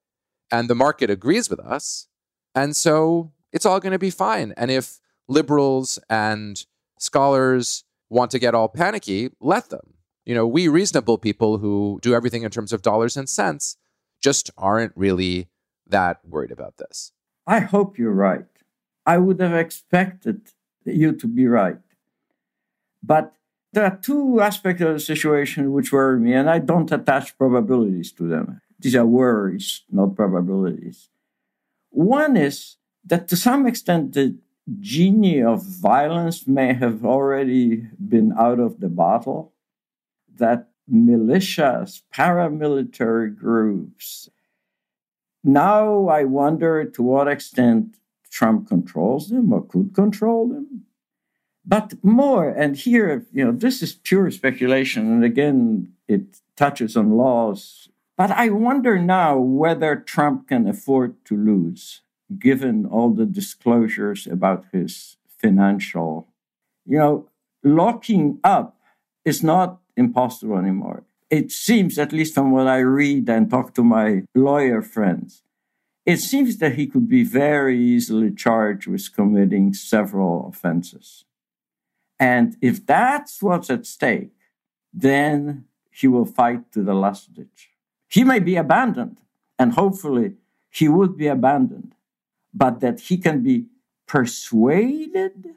And 0.52 0.70
the 0.70 0.76
market 0.76 1.10
agrees 1.10 1.50
with 1.50 1.58
us. 1.58 2.06
And 2.54 2.76
so 2.76 3.32
it's 3.52 3.66
all 3.66 3.80
going 3.80 3.94
to 3.94 3.98
be 3.98 4.10
fine. 4.10 4.54
And 4.56 4.70
if 4.70 5.00
liberals 5.26 5.98
and 6.08 6.64
scholars 7.00 7.82
want 8.10 8.30
to 8.30 8.38
get 8.38 8.54
all 8.54 8.68
panicky, 8.68 9.30
let 9.40 9.70
them. 9.70 9.94
You 10.24 10.36
know, 10.36 10.46
we 10.46 10.68
reasonable 10.68 11.18
people 11.18 11.58
who 11.58 11.98
do 12.00 12.14
everything 12.14 12.44
in 12.44 12.52
terms 12.52 12.72
of 12.72 12.80
dollars 12.80 13.16
and 13.16 13.28
cents 13.28 13.76
just 14.22 14.52
aren't 14.56 14.92
really 14.94 15.48
that 15.84 16.20
worried 16.24 16.52
about 16.52 16.76
this. 16.76 17.10
I 17.46 17.60
hope 17.60 17.98
you're 17.98 18.12
right. 18.12 18.44
I 19.04 19.18
would 19.18 19.40
have 19.40 19.54
expected 19.54 20.52
you 20.84 21.12
to 21.12 21.26
be 21.26 21.46
right. 21.46 21.78
But 23.02 23.34
there 23.72 23.84
are 23.84 23.96
two 23.96 24.40
aspects 24.40 24.82
of 24.82 24.94
the 24.94 25.00
situation 25.00 25.72
which 25.72 25.92
worry 25.92 26.20
me, 26.20 26.34
and 26.34 26.48
I 26.48 26.58
don't 26.58 26.92
attach 26.92 27.36
probabilities 27.38 28.12
to 28.12 28.28
them. 28.28 28.60
These 28.78 28.96
are 28.96 29.06
worries, 29.06 29.82
not 29.90 30.14
probabilities. 30.14 31.08
One 31.90 32.36
is 32.36 32.76
that 33.04 33.28
to 33.28 33.36
some 33.36 33.66
extent 33.66 34.12
the 34.12 34.36
genie 34.78 35.42
of 35.42 35.62
violence 35.64 36.46
may 36.46 36.74
have 36.74 37.04
already 37.04 37.88
been 37.98 38.32
out 38.38 38.60
of 38.60 38.80
the 38.80 38.88
bottle, 38.88 39.52
that 40.36 40.68
militias, 40.90 42.02
paramilitary 42.14 43.34
groups. 43.34 44.28
Now 45.42 46.08
I 46.08 46.24
wonder 46.24 46.84
to 46.84 47.02
what 47.02 47.28
extent 47.28 47.96
Trump 48.32 48.68
controls 48.68 49.28
them 49.28 49.52
or 49.52 49.62
could 49.62 49.94
control 49.94 50.48
them. 50.48 50.86
But 51.64 52.02
more, 52.02 52.48
and 52.48 52.76
here, 52.76 53.26
you 53.32 53.44
know, 53.44 53.52
this 53.52 53.82
is 53.82 53.94
pure 53.94 54.30
speculation. 54.30 55.12
And 55.12 55.22
again, 55.22 55.92
it 56.08 56.40
touches 56.56 56.96
on 56.96 57.16
laws. 57.16 57.88
But 58.16 58.30
I 58.32 58.48
wonder 58.48 58.98
now 58.98 59.38
whether 59.38 59.94
Trump 59.96 60.48
can 60.48 60.66
afford 60.66 61.24
to 61.26 61.36
lose, 61.36 62.00
given 62.38 62.86
all 62.86 63.10
the 63.10 63.26
disclosures 63.26 64.26
about 64.26 64.64
his 64.72 65.16
financial. 65.38 66.26
You 66.84 66.98
know, 66.98 67.28
locking 67.62 68.40
up 68.42 68.76
is 69.24 69.42
not 69.42 69.78
impossible 69.96 70.58
anymore. 70.58 71.04
It 71.30 71.52
seems, 71.52 71.98
at 71.98 72.12
least 72.12 72.34
from 72.34 72.50
what 72.50 72.66
I 72.66 72.78
read 72.78 73.28
and 73.28 73.48
talk 73.48 73.74
to 73.74 73.84
my 73.84 74.24
lawyer 74.34 74.82
friends, 74.82 75.42
it 76.04 76.18
seems 76.18 76.58
that 76.58 76.74
he 76.74 76.86
could 76.86 77.08
be 77.08 77.22
very 77.22 77.78
easily 77.78 78.32
charged 78.32 78.86
with 78.86 79.14
committing 79.14 79.72
several 79.72 80.48
offenses. 80.48 81.24
And 82.18 82.56
if 82.60 82.84
that's 82.84 83.42
what's 83.42 83.70
at 83.70 83.86
stake, 83.86 84.32
then 84.92 85.64
he 85.90 86.08
will 86.08 86.24
fight 86.24 86.72
to 86.72 86.82
the 86.82 86.94
last 86.94 87.34
ditch. 87.34 87.70
He 88.08 88.24
may 88.24 88.40
be 88.40 88.56
abandoned, 88.56 89.18
and 89.58 89.72
hopefully 89.72 90.34
he 90.70 90.88
would 90.88 91.16
be 91.16 91.26
abandoned, 91.26 91.94
but 92.52 92.80
that 92.80 93.00
he 93.00 93.16
can 93.16 93.42
be 93.42 93.66
persuaded, 94.06 95.54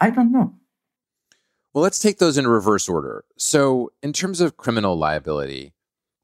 I 0.00 0.10
don't 0.10 0.32
know. 0.32 0.54
Well, 1.72 1.82
let's 1.82 1.98
take 1.98 2.18
those 2.18 2.38
in 2.38 2.46
reverse 2.46 2.88
order. 2.88 3.24
So, 3.36 3.92
in 4.02 4.12
terms 4.12 4.40
of 4.40 4.56
criminal 4.56 4.96
liability, 4.96 5.74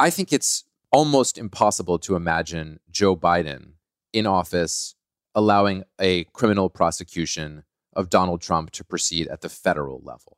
I 0.01 0.11
think 0.11 0.33
it's 0.33 0.65
almost 0.93 1.39
impossible 1.39 1.99
to 2.01 2.17
imagine 2.17 2.81
Joe 2.91 3.17
Biden 3.17 3.73
in 4.13 4.27
office 4.27 4.95
allowing 5.35 5.85
a 5.99 6.25
criminal 6.25 6.69
prosecution 6.69 7.65
of 7.95 8.11
Donald 8.11 8.41
Trump 8.41 8.71
to 8.73 8.85
proceed 8.85 9.27
at 9.29 9.41
the 9.41 9.49
federal 9.49 10.01
level. 10.05 10.37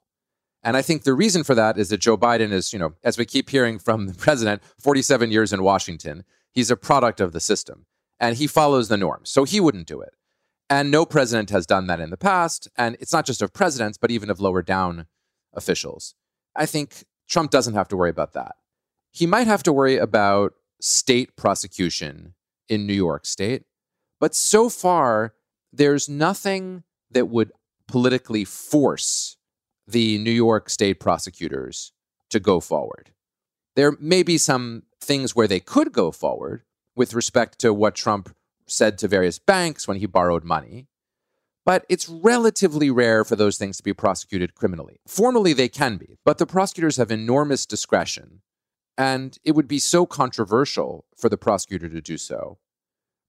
And 0.62 0.76
I 0.76 0.82
think 0.82 1.02
the 1.02 1.12
reason 1.12 1.44
for 1.44 1.54
that 1.54 1.76
is 1.76 1.90
that 1.90 1.98
Joe 1.98 2.16
Biden 2.16 2.50
is, 2.50 2.72
you 2.72 2.78
know, 2.78 2.94
as 3.02 3.18
we 3.18 3.26
keep 3.26 3.50
hearing 3.50 3.78
from 3.78 4.06
the 4.06 4.14
president, 4.14 4.62
47 4.78 5.30
years 5.30 5.52
in 5.52 5.62
Washington, 5.62 6.24
he's 6.52 6.70
a 6.70 6.76
product 6.76 7.20
of 7.20 7.32
the 7.32 7.40
system 7.40 7.86
and 8.18 8.36
he 8.36 8.46
follows 8.46 8.88
the 8.88 8.96
norms. 8.96 9.30
So 9.30 9.44
he 9.44 9.60
wouldn't 9.60 9.86
do 9.86 10.00
it. 10.00 10.14
And 10.70 10.90
no 10.90 11.04
president 11.04 11.50
has 11.50 11.66
done 11.66 11.86
that 11.88 12.00
in 12.00 12.10
the 12.10 12.16
past. 12.16 12.68
And 12.76 12.96
it's 12.98 13.12
not 13.12 13.26
just 13.26 13.42
of 13.42 13.52
presidents, 13.52 13.98
but 13.98 14.10
even 14.10 14.30
of 14.30 14.40
lower 14.40 14.62
down 14.62 15.06
officials. 15.52 16.14
I 16.56 16.64
think 16.64 17.04
Trump 17.28 17.50
doesn't 17.50 17.74
have 17.74 17.88
to 17.88 17.96
worry 17.96 18.10
about 18.10 18.32
that. 18.32 18.54
He 19.14 19.26
might 19.26 19.46
have 19.46 19.62
to 19.62 19.72
worry 19.72 19.96
about 19.96 20.54
state 20.80 21.36
prosecution 21.36 22.34
in 22.68 22.84
New 22.84 22.94
York 22.94 23.24
State. 23.24 23.62
But 24.18 24.34
so 24.34 24.68
far, 24.68 25.34
there's 25.72 26.08
nothing 26.08 26.82
that 27.12 27.28
would 27.28 27.52
politically 27.86 28.44
force 28.44 29.36
the 29.86 30.18
New 30.18 30.32
York 30.32 30.68
state 30.68 30.98
prosecutors 30.98 31.92
to 32.30 32.40
go 32.40 32.58
forward. 32.58 33.12
There 33.76 33.92
may 34.00 34.24
be 34.24 34.36
some 34.36 34.82
things 35.00 35.36
where 35.36 35.46
they 35.46 35.60
could 35.60 35.92
go 35.92 36.10
forward 36.10 36.62
with 36.96 37.14
respect 37.14 37.60
to 37.60 37.72
what 37.72 37.94
Trump 37.94 38.34
said 38.66 38.98
to 38.98 39.08
various 39.08 39.38
banks 39.38 39.86
when 39.86 39.98
he 39.98 40.06
borrowed 40.06 40.42
money. 40.42 40.88
But 41.64 41.86
it's 41.88 42.08
relatively 42.08 42.90
rare 42.90 43.24
for 43.24 43.36
those 43.36 43.58
things 43.58 43.76
to 43.76 43.82
be 43.82 43.92
prosecuted 43.92 44.54
criminally. 44.54 44.98
Formally, 45.06 45.52
they 45.52 45.68
can 45.68 45.98
be, 45.98 46.18
but 46.24 46.38
the 46.38 46.46
prosecutors 46.46 46.96
have 46.96 47.10
enormous 47.10 47.64
discretion. 47.64 48.40
And 48.96 49.38
it 49.44 49.52
would 49.52 49.68
be 49.68 49.78
so 49.78 50.06
controversial 50.06 51.04
for 51.16 51.28
the 51.28 51.36
prosecutor 51.36 51.88
to 51.88 52.00
do 52.00 52.16
so 52.16 52.58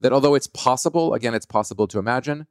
that 0.01 0.13
although 0.13 0.36
it's 0.36 0.47
possible, 0.47 1.13
again, 1.13 1.34
it's 1.34 1.45
possible 1.45 1.88
to 1.88 1.99
imagine, 1.99 2.47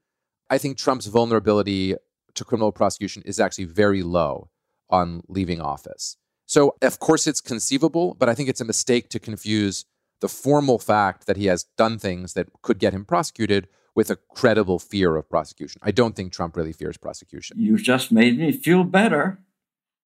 I 0.51 0.59
think 0.59 0.77
Trump's 0.77 1.07
vulnerability 1.07 1.95
to 2.35 2.45
criminal 2.45 2.73
prosecution 2.73 3.23
is 3.25 3.39
actually 3.39 3.65
very 3.65 4.03
low 4.03 4.51
on 4.91 5.23
leaving 5.29 5.61
office. 5.61 6.17
So, 6.47 6.75
of 6.83 6.99
course, 6.99 7.27
it's 7.27 7.41
conceivable, 7.41 8.15
but 8.15 8.29
I 8.29 8.35
think 8.35 8.49
it's 8.49 8.61
a 8.61 8.65
mistake 8.65 9.09
to 9.11 9.19
confuse 9.19 9.85
the 10.21 10.29
formal 10.29 10.79
fact 10.79 11.27
that 11.27 11.37
he 11.37 11.47
has 11.47 11.65
done 11.77 11.99
things 11.99 12.35
that 12.35 12.49
could 12.63 12.79
get 12.79 12.93
him 12.93 13.05
prosecuted 13.05 13.69
with 13.95 14.11
a 14.11 14.17
credible 14.17 14.79
fear 14.79 15.17
of 15.17 15.29
prosecution. 15.29 15.81
I 15.85 15.91
don't 15.91 16.17
think 16.17 16.33
Trump 16.33 16.57
really 16.57 16.73
fears 16.73 16.97
prosecution. 16.97 17.59
You 17.61 17.77
just 17.77 18.11
made 18.11 18.39
me 18.39 18.53
feel 18.53 18.85
better. 18.85 19.39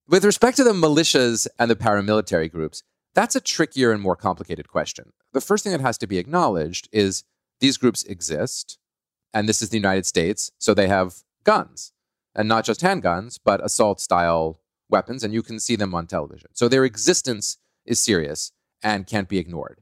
With 0.07 0.23
respect 0.23 0.57
to 0.57 0.63
the 0.63 0.73
militias 0.73 1.47
and 1.57 1.69
the 1.69 1.75
paramilitary 1.75 2.51
groups, 2.51 2.83
that's 3.13 3.35
a 3.35 3.41
trickier 3.41 3.91
and 3.91 4.01
more 4.01 4.15
complicated 4.15 4.67
question. 4.67 5.13
The 5.33 5.41
first 5.41 5.63
thing 5.63 5.73
that 5.73 5.81
has 5.81 5.97
to 5.99 6.07
be 6.07 6.17
acknowledged 6.17 6.89
is 6.91 7.23
these 7.59 7.77
groups 7.77 8.03
exist, 8.03 8.77
and 9.33 9.47
this 9.47 9.61
is 9.61 9.69
the 9.69 9.77
United 9.77 10.05
States, 10.05 10.51
so 10.57 10.73
they 10.73 10.87
have 10.87 11.23
guns, 11.43 11.91
and 12.35 12.47
not 12.47 12.65
just 12.65 12.81
handguns, 12.81 13.39
but 13.43 13.63
assault 13.63 13.99
style 13.99 14.59
weapons, 14.89 15.23
and 15.23 15.33
you 15.33 15.43
can 15.43 15.59
see 15.59 15.75
them 15.75 15.93
on 15.93 16.07
television. 16.07 16.49
So 16.53 16.67
their 16.67 16.85
existence 16.85 17.57
is 17.85 17.99
serious 17.99 18.51
and 18.81 19.05
can't 19.05 19.29
be 19.29 19.37
ignored 19.37 19.81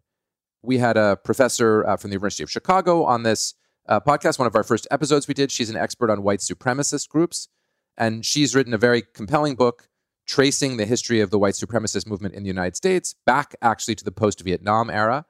we 0.68 0.78
had 0.78 0.98
a 0.98 1.16
professor 1.16 1.88
uh, 1.88 1.98
from 1.98 2.10
the 2.10 2.16
University 2.16 2.44
of 2.44 2.52
Chicago 2.52 3.04
on 3.04 3.24
this 3.24 3.56
uh, 3.88 4.00
podcast, 4.00 4.38
one 4.38 4.48
of 4.48 4.56
our 4.56 4.64
first 4.64 4.86
episodes 4.92 5.28
we 5.28 5.34
did. 5.34 5.52
She's 5.52 5.70
an 5.70 5.78
expert 5.78 6.10
on 6.10 6.24
white 6.24 6.40
supremacist 6.40 7.08
groups, 7.08 7.48
and 7.98 8.26
she's 8.26 8.54
written 8.54 8.74
a 8.74 8.78
very 8.78 9.02
compelling 9.02 9.56
book 9.56 9.88
tracing 10.28 10.78
the 10.78 10.86
history 10.86 11.20
of 11.22 11.30
the 11.30 11.40
white 11.40 11.54
supremacist 11.54 12.06
movement 12.06 12.36
in 12.36 12.44
the 12.44 12.48
United 12.48 12.76
States 12.76 13.16
back 13.26 13.56
actually 13.62 13.96
to 13.96 14.04
the 14.04 14.12
post 14.12 14.42
Vietnam 14.42 14.90
era. 14.90 15.26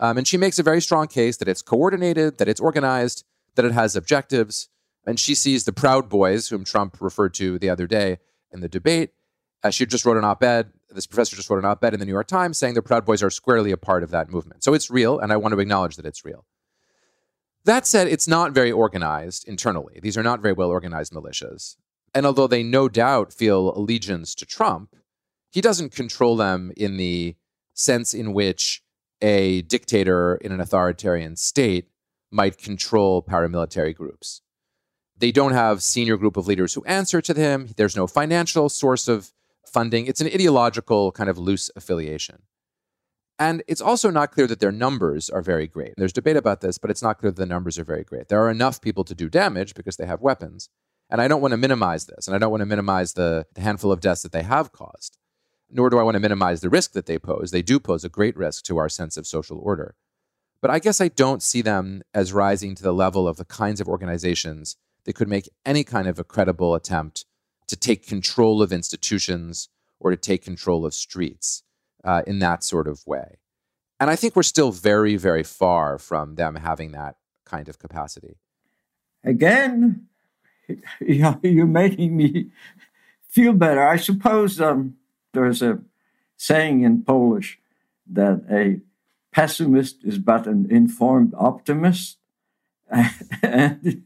Um, 0.00 0.18
and 0.18 0.26
she 0.26 0.36
makes 0.36 0.58
a 0.58 0.64
very 0.64 0.80
strong 0.80 1.06
case 1.06 1.36
that 1.36 1.48
it's 1.48 1.62
coordinated, 1.62 2.38
that 2.38 2.48
it's 2.48 2.60
organized, 2.60 3.24
that 3.54 3.64
it 3.64 3.72
has 3.72 3.94
objectives. 3.94 4.68
And 5.06 5.18
she 5.18 5.34
sees 5.34 5.64
the 5.64 5.72
Proud 5.72 6.08
Boys, 6.08 6.48
whom 6.48 6.64
Trump 6.64 6.96
referred 7.00 7.34
to 7.34 7.58
the 7.58 7.70
other 7.70 7.86
day 7.86 8.18
in 8.52 8.60
the 8.60 8.68
debate. 8.68 9.10
Uh, 9.62 9.70
she 9.70 9.86
just 9.86 10.04
wrote 10.04 10.16
an 10.16 10.24
op 10.24 10.42
ed 10.42 10.72
this 10.94 11.06
professor 11.06 11.36
just 11.36 11.48
wrote 11.50 11.58
an 11.58 11.64
op 11.64 11.82
ed 11.84 11.94
in 11.94 12.00
the 12.00 12.06
New 12.06 12.12
York 12.12 12.26
Times 12.26 12.58
saying 12.58 12.74
the 12.74 12.82
Proud 12.82 13.04
Boys 13.04 13.22
are 13.22 13.30
squarely 13.30 13.72
a 13.72 13.76
part 13.76 14.02
of 14.02 14.10
that 14.10 14.30
movement. 14.30 14.64
So 14.64 14.74
it's 14.74 14.90
real, 14.90 15.18
and 15.18 15.32
I 15.32 15.36
want 15.36 15.52
to 15.52 15.60
acknowledge 15.60 15.96
that 15.96 16.06
it's 16.06 16.24
real. 16.24 16.44
That 17.64 17.86
said, 17.86 18.08
it's 18.08 18.26
not 18.26 18.52
very 18.52 18.72
organized 18.72 19.46
internally. 19.46 20.00
These 20.02 20.16
are 20.16 20.22
not 20.22 20.40
very 20.40 20.52
well 20.52 20.70
organized 20.70 21.12
militias. 21.12 21.76
And 22.14 22.26
although 22.26 22.46
they 22.46 22.62
no 22.62 22.88
doubt 22.88 23.32
feel 23.32 23.74
allegiance 23.74 24.34
to 24.36 24.46
Trump, 24.46 24.94
he 25.50 25.60
doesn't 25.60 25.92
control 25.92 26.36
them 26.36 26.72
in 26.76 26.96
the 26.96 27.36
sense 27.74 28.14
in 28.14 28.32
which 28.32 28.82
a 29.20 29.62
dictator 29.62 30.36
in 30.36 30.52
an 30.52 30.60
authoritarian 30.60 31.36
state 31.36 31.88
might 32.30 32.58
control 32.58 33.22
paramilitary 33.22 33.94
groups. 33.94 34.42
They 35.16 35.30
don't 35.30 35.52
have 35.52 35.82
senior 35.82 36.16
group 36.16 36.36
of 36.36 36.46
leaders 36.46 36.74
who 36.74 36.84
answer 36.84 37.20
to 37.20 37.34
him. 37.34 37.68
There's 37.76 37.96
no 37.96 38.06
financial 38.06 38.68
source 38.68 39.06
of 39.06 39.32
funding. 39.66 40.06
It's 40.06 40.20
an 40.20 40.26
ideological 40.26 41.12
kind 41.12 41.30
of 41.30 41.38
loose 41.38 41.70
affiliation. 41.76 42.42
And 43.38 43.62
it's 43.66 43.80
also 43.80 44.10
not 44.10 44.32
clear 44.32 44.46
that 44.46 44.60
their 44.60 44.72
numbers 44.72 45.30
are 45.30 45.42
very 45.42 45.66
great. 45.66 45.94
There's 45.96 46.12
debate 46.12 46.36
about 46.36 46.60
this, 46.60 46.78
but 46.78 46.90
it's 46.90 47.02
not 47.02 47.18
clear 47.18 47.30
that 47.30 47.40
the 47.40 47.46
numbers 47.46 47.78
are 47.78 47.84
very 47.84 48.04
great. 48.04 48.28
There 48.28 48.42
are 48.42 48.50
enough 48.50 48.80
people 48.80 49.04
to 49.04 49.14
do 49.14 49.28
damage 49.28 49.74
because 49.74 49.96
they 49.96 50.06
have 50.06 50.20
weapons. 50.20 50.68
And 51.12 51.20
I 51.20 51.28
don't 51.28 51.42
want 51.42 51.52
to 51.52 51.58
minimize 51.58 52.06
this, 52.06 52.26
and 52.26 52.34
I 52.34 52.38
don't 52.38 52.50
want 52.50 52.62
to 52.62 52.66
minimize 52.66 53.12
the, 53.12 53.44
the 53.52 53.60
handful 53.60 53.92
of 53.92 54.00
deaths 54.00 54.22
that 54.22 54.32
they 54.32 54.42
have 54.42 54.72
caused, 54.72 55.18
nor 55.70 55.90
do 55.90 55.98
I 55.98 56.02
want 56.02 56.14
to 56.14 56.20
minimize 56.20 56.62
the 56.62 56.70
risk 56.70 56.92
that 56.92 57.04
they 57.04 57.18
pose. 57.18 57.50
They 57.50 57.60
do 57.60 57.78
pose 57.78 58.02
a 58.02 58.08
great 58.08 58.34
risk 58.34 58.64
to 58.64 58.78
our 58.78 58.88
sense 58.88 59.18
of 59.18 59.26
social 59.26 59.58
order. 59.58 59.94
But 60.62 60.70
I 60.70 60.78
guess 60.78 61.02
I 61.02 61.08
don't 61.08 61.42
see 61.42 61.60
them 61.60 62.00
as 62.14 62.32
rising 62.32 62.74
to 62.76 62.82
the 62.82 62.94
level 62.94 63.28
of 63.28 63.36
the 63.36 63.44
kinds 63.44 63.78
of 63.78 63.88
organizations 63.88 64.76
that 65.04 65.12
could 65.12 65.28
make 65.28 65.50
any 65.66 65.84
kind 65.84 66.08
of 66.08 66.18
a 66.18 66.24
credible 66.24 66.74
attempt 66.74 67.26
to 67.66 67.76
take 67.76 68.06
control 68.06 68.62
of 68.62 68.72
institutions 68.72 69.68
or 70.00 70.12
to 70.12 70.16
take 70.16 70.42
control 70.42 70.86
of 70.86 70.94
streets 70.94 71.62
uh, 72.04 72.22
in 72.26 72.38
that 72.38 72.64
sort 72.64 72.88
of 72.88 73.06
way. 73.06 73.36
And 74.00 74.08
I 74.08 74.16
think 74.16 74.34
we're 74.34 74.42
still 74.44 74.72
very, 74.72 75.16
very 75.16 75.42
far 75.42 75.98
from 75.98 76.36
them 76.36 76.54
having 76.54 76.92
that 76.92 77.16
kind 77.44 77.68
of 77.68 77.78
capacity. 77.78 78.38
Again, 79.24 80.08
you're 81.00 81.66
making 81.66 82.16
me 82.16 82.50
feel 83.28 83.52
better. 83.52 83.86
I 83.86 83.96
suppose 83.96 84.60
um, 84.60 84.96
there's 85.32 85.62
a 85.62 85.80
saying 86.36 86.82
in 86.82 87.02
Polish 87.02 87.58
that 88.10 88.44
a 88.50 88.80
pessimist 89.32 90.04
is 90.04 90.18
but 90.18 90.46
an 90.46 90.66
informed 90.70 91.34
optimist. 91.36 92.18
and 93.42 94.02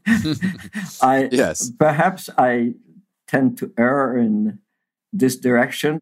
I 1.01 1.29
yes. 1.31 1.71
perhaps 1.71 2.29
I 2.37 2.75
tend 3.27 3.57
to 3.57 3.73
err 3.77 4.17
in 4.17 4.59
this 5.11 5.35
direction. 5.35 5.99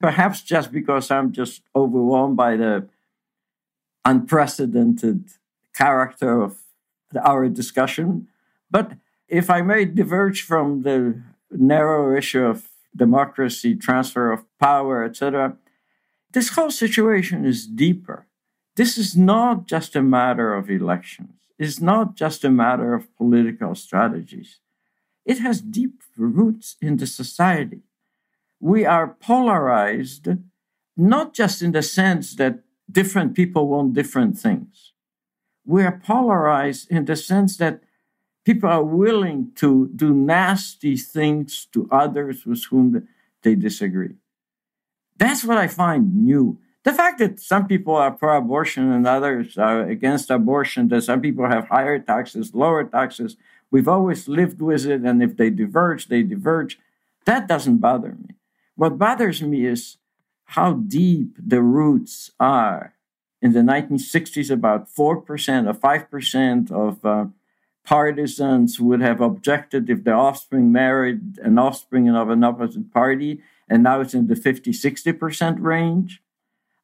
Perhaps 0.00 0.42
just 0.42 0.70
because 0.70 1.10
I'm 1.10 1.32
just 1.32 1.62
overwhelmed 1.74 2.36
by 2.36 2.56
the 2.56 2.86
unprecedented 4.04 5.30
character 5.74 6.42
of 6.42 6.58
our 7.24 7.48
discussion. 7.48 8.28
But 8.70 8.92
if 9.28 9.50
I 9.50 9.62
may 9.62 9.84
diverge 9.84 10.42
from 10.42 10.82
the 10.82 11.22
narrow 11.50 12.16
issue 12.16 12.44
of 12.44 12.68
democracy, 12.94 13.74
transfer 13.74 14.32
of 14.32 14.44
power, 14.58 15.04
etc., 15.04 15.56
this 16.32 16.50
whole 16.50 16.70
situation 16.70 17.44
is 17.44 17.66
deeper. 17.66 18.26
This 18.76 18.98
is 18.98 19.16
not 19.16 19.66
just 19.66 19.94
a 19.94 20.02
matter 20.02 20.52
of 20.52 20.68
elections. 20.68 21.34
It's 21.58 21.80
not 21.80 22.16
just 22.16 22.44
a 22.44 22.50
matter 22.50 22.92
of 22.92 23.14
political 23.16 23.74
strategies. 23.74 24.58
It 25.24 25.38
has 25.38 25.60
deep 25.60 26.02
roots 26.16 26.76
in 26.80 26.96
the 26.96 27.06
society. 27.06 27.82
We 28.60 28.84
are 28.84 29.16
polarized, 29.20 30.28
not 30.96 31.34
just 31.34 31.62
in 31.62 31.72
the 31.72 31.82
sense 31.82 32.34
that 32.36 32.60
different 32.90 33.34
people 33.34 33.68
want 33.68 33.94
different 33.94 34.38
things. 34.38 34.92
We 35.64 35.84
are 35.84 36.00
polarized 36.04 36.90
in 36.90 37.04
the 37.04 37.16
sense 37.16 37.56
that 37.58 37.82
people 38.44 38.68
are 38.68 38.84
willing 38.84 39.52
to 39.56 39.88
do 39.94 40.12
nasty 40.12 40.96
things 40.96 41.66
to 41.72 41.88
others 41.90 42.46
with 42.46 42.64
whom 42.70 43.08
they 43.42 43.54
disagree. 43.54 44.14
That's 45.16 45.44
what 45.44 45.58
I 45.58 45.68
find 45.68 46.14
new. 46.14 46.58
The 46.84 46.92
fact 46.92 47.18
that 47.18 47.40
some 47.40 47.66
people 47.66 47.94
are 47.96 48.10
pro 48.10 48.36
abortion 48.36 48.92
and 48.92 49.06
others 49.06 49.56
are 49.56 49.88
against 49.88 50.30
abortion, 50.30 50.88
that 50.88 51.02
some 51.02 51.20
people 51.22 51.48
have 51.48 51.68
higher 51.68 51.98
taxes, 51.98 52.54
lower 52.54 52.84
taxes, 52.84 53.36
we've 53.70 53.88
always 53.88 54.28
lived 54.28 54.60
with 54.60 54.84
it. 54.84 55.00
And 55.00 55.22
if 55.22 55.36
they 55.36 55.48
diverge, 55.48 56.08
they 56.08 56.22
diverge. 56.22 56.78
That 57.24 57.48
doesn't 57.48 57.78
bother 57.78 58.16
me. 58.20 58.34
What 58.76 58.98
bothers 58.98 59.40
me 59.40 59.64
is 59.64 59.96
how 60.44 60.74
deep 60.74 61.38
the 61.38 61.62
roots 61.62 62.30
are. 62.38 62.94
In 63.40 63.52
the 63.52 63.60
1960s, 63.60 64.50
about 64.50 64.88
4% 64.88 65.16
or 65.68 65.74
5% 65.74 66.70
of 66.70 67.04
uh, 67.04 67.26
partisans 67.84 68.80
would 68.80 69.00
have 69.00 69.20
objected 69.20 69.90
if 69.90 70.04
their 70.04 70.16
offspring 70.16 70.72
married 70.72 71.38
an 71.38 71.58
offspring 71.58 72.08
of 72.08 72.30
an 72.30 72.42
opposite 72.42 72.92
party, 72.92 73.40
and 73.68 73.82
now 73.82 74.00
it's 74.00 74.14
in 74.14 74.26
the 74.26 74.36
50, 74.36 74.72
60% 74.72 75.56
range. 75.60 76.22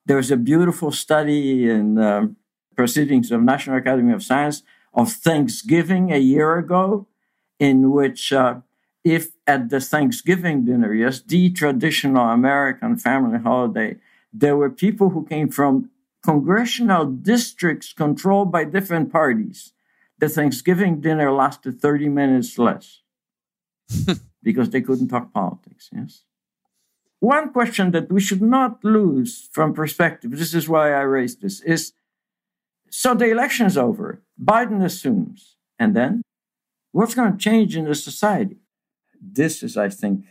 There 0.06 0.16
was 0.16 0.30
a 0.30 0.36
beautiful 0.36 0.92
study 0.92 1.68
in 1.68 1.98
uh, 1.98 2.28
Proceedings 2.76 3.30
of 3.30 3.42
National 3.42 3.76
Academy 3.78 4.12
of 4.12 4.22
Science 4.22 4.62
of 4.94 5.12
Thanksgiving 5.12 6.12
a 6.12 6.18
year 6.18 6.58
ago, 6.58 7.06
in 7.58 7.90
which 7.90 8.32
uh, 8.32 8.60
if 9.04 9.32
at 9.46 9.70
the 9.70 9.80
Thanksgiving 9.80 10.64
dinner, 10.64 10.92
yes, 10.92 11.20
the 11.20 11.50
traditional 11.50 12.28
American 12.28 12.96
family 12.96 13.38
holiday, 13.38 13.96
there 14.32 14.56
were 14.56 14.70
people 14.70 15.10
who 15.10 15.24
came 15.26 15.48
from 15.48 15.90
congressional 16.22 17.06
districts 17.06 17.92
controlled 17.92 18.52
by 18.52 18.64
different 18.64 19.10
parties 19.10 19.72
the 20.20 20.28
Thanksgiving 20.28 21.00
dinner 21.00 21.33
lasted 21.33 21.80
30 21.80 22.09
minutes 22.09 22.59
less 22.59 23.00
because 24.42 24.70
they 24.70 24.83
couldn't 24.83 25.09
talk 25.09 25.33
politics. 25.33 25.88
Yes. 25.92 26.24
One 27.20 27.52
question 27.52 27.90
that 27.90 28.11
we 28.11 28.20
should 28.20 28.40
not 28.42 28.85
lose 28.85 29.48
from 29.52 29.74
perspective, 29.74 30.30
this 30.30 30.54
is 30.54 30.68
why 30.68 30.92
I 30.92 31.02
raised 31.02 31.42
this, 31.42 31.61
is 31.61 31.92
so 32.90 33.14
the 33.14 33.30
election 33.30 33.66
is 33.66 33.78
over. 33.78 34.22
Biden 34.42 34.85
assumes. 34.85 35.56
And 35.78 35.94
then 35.94 36.22
what's 36.92 37.14
going 37.14 37.33
to 37.33 37.38
change 37.38 37.76
in 37.76 37.85
the 37.85 37.94
society? 37.94 38.56
This 39.20 39.62
is, 39.62 39.76
I 39.76 39.88
think, 39.88 40.24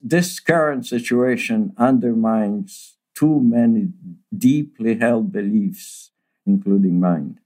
this 0.00 0.40
current 0.40 0.86
situation 0.86 1.72
undermines 1.76 2.96
too 3.14 3.40
many 3.40 3.88
deeply 4.36 4.98
held 4.98 5.32
beliefs, 5.32 6.10
including 6.46 7.00
mine. 7.00 7.38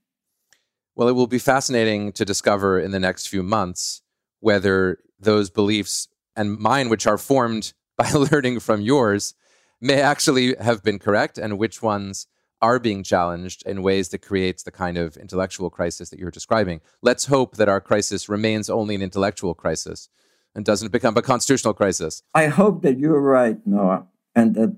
Well, 0.95 1.09
it 1.09 1.13
will 1.13 1.27
be 1.27 1.39
fascinating 1.39 2.13
to 2.13 2.25
discover 2.25 2.79
in 2.79 2.91
the 2.91 2.99
next 2.99 3.27
few 3.27 3.43
months 3.43 4.01
whether 4.39 4.99
those 5.19 5.49
beliefs 5.49 6.07
and 6.35 6.57
mine, 6.57 6.89
which 6.89 7.07
are 7.07 7.17
formed 7.17 7.73
by 7.97 8.09
learning 8.11 8.59
from 8.59 8.81
yours, 8.81 9.33
may 9.81 10.01
actually 10.01 10.55
have 10.55 10.83
been 10.83 10.99
correct 10.99 11.37
and 11.37 11.57
which 11.57 11.81
ones 11.81 12.27
are 12.61 12.79
being 12.79 13.03
challenged 13.03 13.63
in 13.65 13.83
ways 13.83 14.09
that 14.09 14.19
creates 14.19 14.63
the 14.63 14.71
kind 14.71 14.97
of 14.97 15.17
intellectual 15.17 15.69
crisis 15.69 16.09
that 16.09 16.19
you're 16.19 16.31
describing. 16.31 16.81
Let's 17.01 17.25
hope 17.25 17.57
that 17.57 17.69
our 17.69 17.81
crisis 17.81 18.29
remains 18.29 18.69
only 18.69 18.95
an 18.95 19.01
intellectual 19.01 19.53
crisis 19.53 20.09
and 20.55 20.63
doesn't 20.63 20.91
become 20.91 21.17
a 21.17 21.21
constitutional 21.21 21.73
crisis. 21.73 22.23
I 22.33 22.47
hope 22.47 22.81
that 22.83 22.97
you're 22.97 23.19
right, 23.19 23.57
Noah, 23.65 24.07
and 24.33 24.55
that 24.55 24.75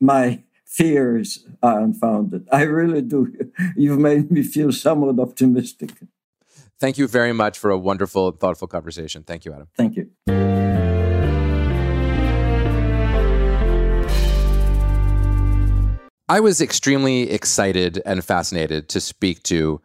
my 0.00 0.42
fears 0.68 1.46
are 1.62 1.80
unfounded. 1.80 2.46
I 2.52 2.62
really 2.62 3.02
do. 3.02 3.32
You've 3.76 3.98
made 3.98 4.30
me 4.30 4.42
feel 4.42 4.70
somewhat 4.70 5.18
optimistic. 5.18 5.90
Thank 6.78 6.98
you 6.98 7.08
very 7.08 7.32
much 7.32 7.58
for 7.58 7.70
a 7.70 7.78
wonderful, 7.78 8.28
and 8.28 8.38
thoughtful 8.38 8.68
conversation. 8.68 9.24
Thank 9.24 9.44
you, 9.44 9.52
Adam. 9.52 9.68
Thank 9.76 9.96
you. 9.96 10.10
I 16.30 16.40
was 16.40 16.60
extremely 16.60 17.30
excited 17.30 18.02
and 18.04 18.22
fascinated 18.22 18.90
to 18.90 19.00
speak 19.00 19.42
to 19.44 19.80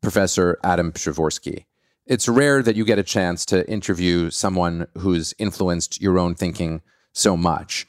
Professor 0.00 0.56
Adam 0.62 0.92
Przeworski. 0.92 1.64
It's 2.06 2.28
rare 2.28 2.62
that 2.62 2.76
you 2.76 2.84
get 2.84 3.00
a 3.00 3.02
chance 3.02 3.44
to 3.46 3.68
interview 3.68 4.30
someone 4.30 4.86
who's 4.96 5.34
influenced 5.38 6.00
your 6.00 6.18
own 6.18 6.36
thinking 6.36 6.82
so 7.12 7.36
much. 7.36 7.86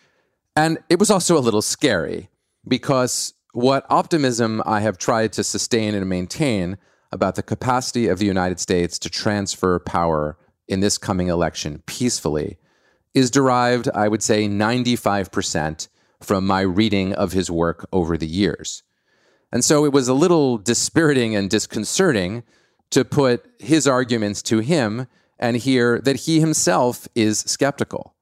And 0.55 0.79
it 0.89 0.99
was 0.99 1.11
also 1.11 1.37
a 1.37 1.39
little 1.39 1.61
scary 1.61 2.29
because 2.69 3.33
what 3.53 3.85
optimism 3.89 4.61
I 4.65 4.81
have 4.81 4.97
tried 4.97 5.33
to 5.33 5.43
sustain 5.43 5.95
and 5.95 6.07
maintain 6.07 6.77
about 7.11 7.35
the 7.35 7.43
capacity 7.43 8.07
of 8.07 8.19
the 8.19 8.25
United 8.25 8.59
States 8.59 8.99
to 8.99 9.09
transfer 9.09 9.79
power 9.79 10.37
in 10.67 10.79
this 10.79 10.97
coming 10.97 11.27
election 11.27 11.81
peacefully 11.87 12.57
is 13.15 13.31
derived, 13.31 13.89
I 13.93 14.07
would 14.07 14.21
say, 14.21 14.47
95% 14.47 15.87
from 16.21 16.45
my 16.45 16.61
reading 16.61 17.13
of 17.13 17.31
his 17.31 17.49
work 17.49 17.87
over 17.91 18.17
the 18.17 18.27
years. 18.27 18.83
And 19.51 19.65
so 19.65 19.83
it 19.83 19.91
was 19.91 20.07
a 20.07 20.13
little 20.13 20.59
dispiriting 20.59 21.35
and 21.35 21.49
disconcerting 21.49 22.43
to 22.91 23.03
put 23.03 23.47
his 23.57 23.87
arguments 23.87 24.43
to 24.43 24.59
him 24.59 25.07
and 25.39 25.57
hear 25.57 25.99
that 26.01 26.17
he 26.17 26.39
himself 26.39 27.07
is 27.15 27.39
skeptical. 27.39 28.13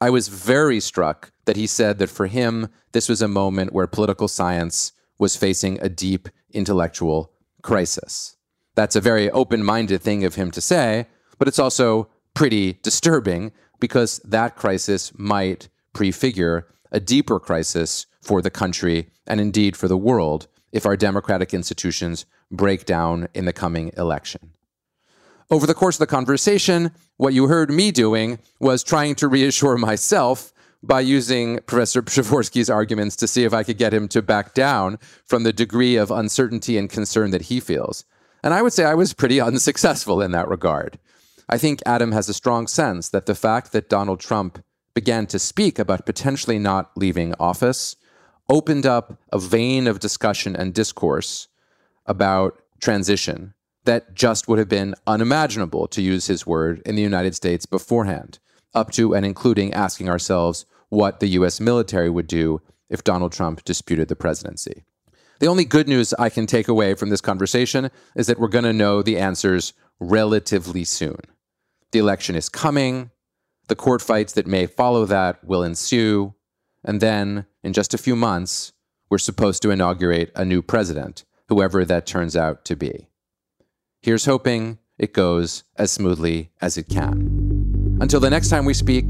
I 0.00 0.10
was 0.10 0.28
very 0.28 0.78
struck 0.78 1.31
that 1.44 1.56
he 1.56 1.66
said 1.66 1.98
that 1.98 2.10
for 2.10 2.26
him, 2.26 2.68
this 2.92 3.08
was 3.08 3.22
a 3.22 3.28
moment 3.28 3.72
where 3.72 3.86
political 3.86 4.28
science 4.28 4.92
was 5.18 5.36
facing 5.36 5.80
a 5.80 5.88
deep 5.88 6.28
intellectual 6.52 7.32
crisis. 7.62 8.36
That's 8.74 8.96
a 8.96 9.00
very 9.00 9.30
open 9.30 9.62
minded 9.62 10.02
thing 10.02 10.24
of 10.24 10.34
him 10.34 10.50
to 10.52 10.60
say, 10.60 11.06
but 11.38 11.48
it's 11.48 11.58
also 11.58 12.08
pretty 12.34 12.74
disturbing 12.82 13.52
because 13.80 14.18
that 14.24 14.56
crisis 14.56 15.12
might 15.18 15.68
prefigure 15.92 16.68
a 16.90 17.00
deeper 17.00 17.38
crisis 17.38 18.06
for 18.20 18.40
the 18.40 18.50
country 18.50 19.10
and 19.26 19.40
indeed 19.40 19.76
for 19.76 19.88
the 19.88 19.96
world 19.96 20.46
if 20.72 20.86
our 20.86 20.96
democratic 20.96 21.52
institutions 21.52 22.24
break 22.50 22.84
down 22.84 23.28
in 23.34 23.44
the 23.44 23.52
coming 23.52 23.90
election. 23.96 24.52
Over 25.50 25.66
the 25.66 25.74
course 25.74 25.96
of 25.96 26.00
the 26.00 26.06
conversation, 26.06 26.92
what 27.16 27.34
you 27.34 27.48
heard 27.48 27.70
me 27.70 27.90
doing 27.90 28.38
was 28.58 28.82
trying 28.82 29.14
to 29.16 29.28
reassure 29.28 29.76
myself 29.90 30.52
by 30.82 31.00
using 31.00 31.60
Professor 31.66 32.02
Przeworski's 32.02 32.70
arguments 32.70 33.16
to 33.16 33.28
see 33.28 33.44
if 33.44 33.54
I 33.54 33.62
could 33.62 33.78
get 33.78 33.94
him 33.94 34.08
to 34.08 34.22
back 34.22 34.54
down 34.54 34.98
from 35.24 35.44
the 35.44 35.52
degree 35.52 35.96
of 35.96 36.10
uncertainty 36.10 36.76
and 36.76 36.90
concern 36.90 37.30
that 37.30 37.42
he 37.42 37.60
feels. 37.60 38.04
And 38.42 38.52
I 38.52 38.62
would 38.62 38.72
say 38.72 38.84
I 38.84 38.94
was 38.94 39.14
pretty 39.14 39.40
unsuccessful 39.50 40.20
in 40.20 40.32
that 40.32 40.48
regard. 40.48 40.98
I 41.48 41.58
think 41.58 41.80
Adam 41.86 42.12
has 42.12 42.28
a 42.28 42.34
strong 42.34 42.66
sense 42.66 43.08
that 43.10 43.26
the 43.26 43.34
fact 43.34 43.72
that 43.72 43.88
Donald 43.88 44.20
Trump 44.20 44.64
began 44.94 45.26
to 45.26 45.38
speak 45.38 45.78
about 45.78 46.06
potentially 46.06 46.58
not 46.58 46.90
leaving 46.96 47.34
office 47.38 47.96
opened 48.48 48.86
up 48.86 49.18
a 49.32 49.38
vein 49.38 49.86
of 49.86 50.00
discussion 50.00 50.54
and 50.56 50.74
discourse 50.74 51.48
about 52.06 52.60
transition 52.80 53.54
that 53.84 54.14
just 54.14 54.48
would 54.48 54.58
have 54.58 54.68
been 54.68 54.94
unimaginable, 55.06 55.86
to 55.88 56.02
use 56.02 56.26
his 56.26 56.46
word, 56.46 56.82
in 56.84 56.94
the 56.94 57.02
United 57.02 57.34
States 57.34 57.66
beforehand, 57.66 58.38
up 58.74 58.90
to 58.92 59.14
and 59.14 59.26
including 59.26 59.72
asking 59.72 60.08
ourselves 60.08 60.66
what 60.92 61.20
the 61.20 61.28
US 61.28 61.58
military 61.58 62.10
would 62.10 62.26
do 62.26 62.60
if 62.90 63.02
Donald 63.02 63.32
Trump 63.32 63.64
disputed 63.64 64.08
the 64.08 64.14
presidency. 64.14 64.84
The 65.40 65.46
only 65.46 65.64
good 65.64 65.88
news 65.88 66.12
I 66.18 66.28
can 66.28 66.46
take 66.46 66.68
away 66.68 66.92
from 66.92 67.08
this 67.08 67.22
conversation 67.22 67.90
is 68.14 68.26
that 68.26 68.38
we're 68.38 68.48
going 68.48 68.66
to 68.66 68.74
know 68.74 69.00
the 69.00 69.16
answers 69.16 69.72
relatively 69.98 70.84
soon. 70.84 71.16
The 71.92 71.98
election 71.98 72.36
is 72.36 72.50
coming, 72.50 73.10
the 73.68 73.74
court 73.74 74.02
fights 74.02 74.34
that 74.34 74.46
may 74.46 74.66
follow 74.66 75.06
that 75.06 75.42
will 75.42 75.62
ensue, 75.62 76.34
and 76.84 77.00
then, 77.00 77.46
in 77.62 77.72
just 77.72 77.94
a 77.94 77.98
few 77.98 78.14
months, 78.14 78.74
we're 79.08 79.16
supposed 79.16 79.62
to 79.62 79.70
inaugurate 79.70 80.30
a 80.36 80.44
new 80.44 80.60
president, 80.60 81.24
whoever 81.48 81.86
that 81.86 82.04
turns 82.04 82.36
out 82.36 82.66
to 82.66 82.76
be. 82.76 83.08
Here's 84.02 84.26
hoping 84.26 84.78
it 84.98 85.14
goes 85.14 85.64
as 85.76 85.90
smoothly 85.90 86.50
as 86.60 86.76
it 86.76 86.90
can. 86.90 87.96
Until 88.02 88.20
the 88.20 88.30
next 88.30 88.50
time 88.50 88.66
we 88.66 88.74
speak, 88.74 89.06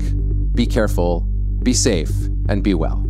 be 0.55 0.66
careful, 0.66 1.26
be 1.63 1.75
safe, 1.75 2.11
and 2.49 2.63
be 2.63 2.75
well. 2.75 3.05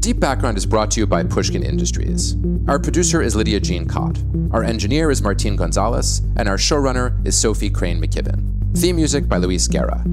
Deep 0.00 0.18
Background 0.18 0.58
is 0.58 0.66
brought 0.66 0.90
to 0.90 1.00
you 1.00 1.06
by 1.06 1.22
Pushkin 1.22 1.62
Industries. 1.62 2.36
Our 2.66 2.80
producer 2.80 3.22
is 3.22 3.36
Lydia 3.36 3.60
Jean 3.60 3.86
Kott. 3.86 4.18
Our 4.52 4.64
engineer 4.64 5.10
is 5.12 5.22
Martin 5.22 5.54
Gonzalez, 5.54 6.22
and 6.36 6.48
our 6.48 6.56
showrunner 6.56 7.24
is 7.24 7.38
Sophie 7.38 7.70
Crane 7.70 8.00
McKibben. 8.02 8.76
Theme 8.76 8.96
music 8.96 9.28
by 9.28 9.36
Luis 9.36 9.68
Guerra. 9.68 10.04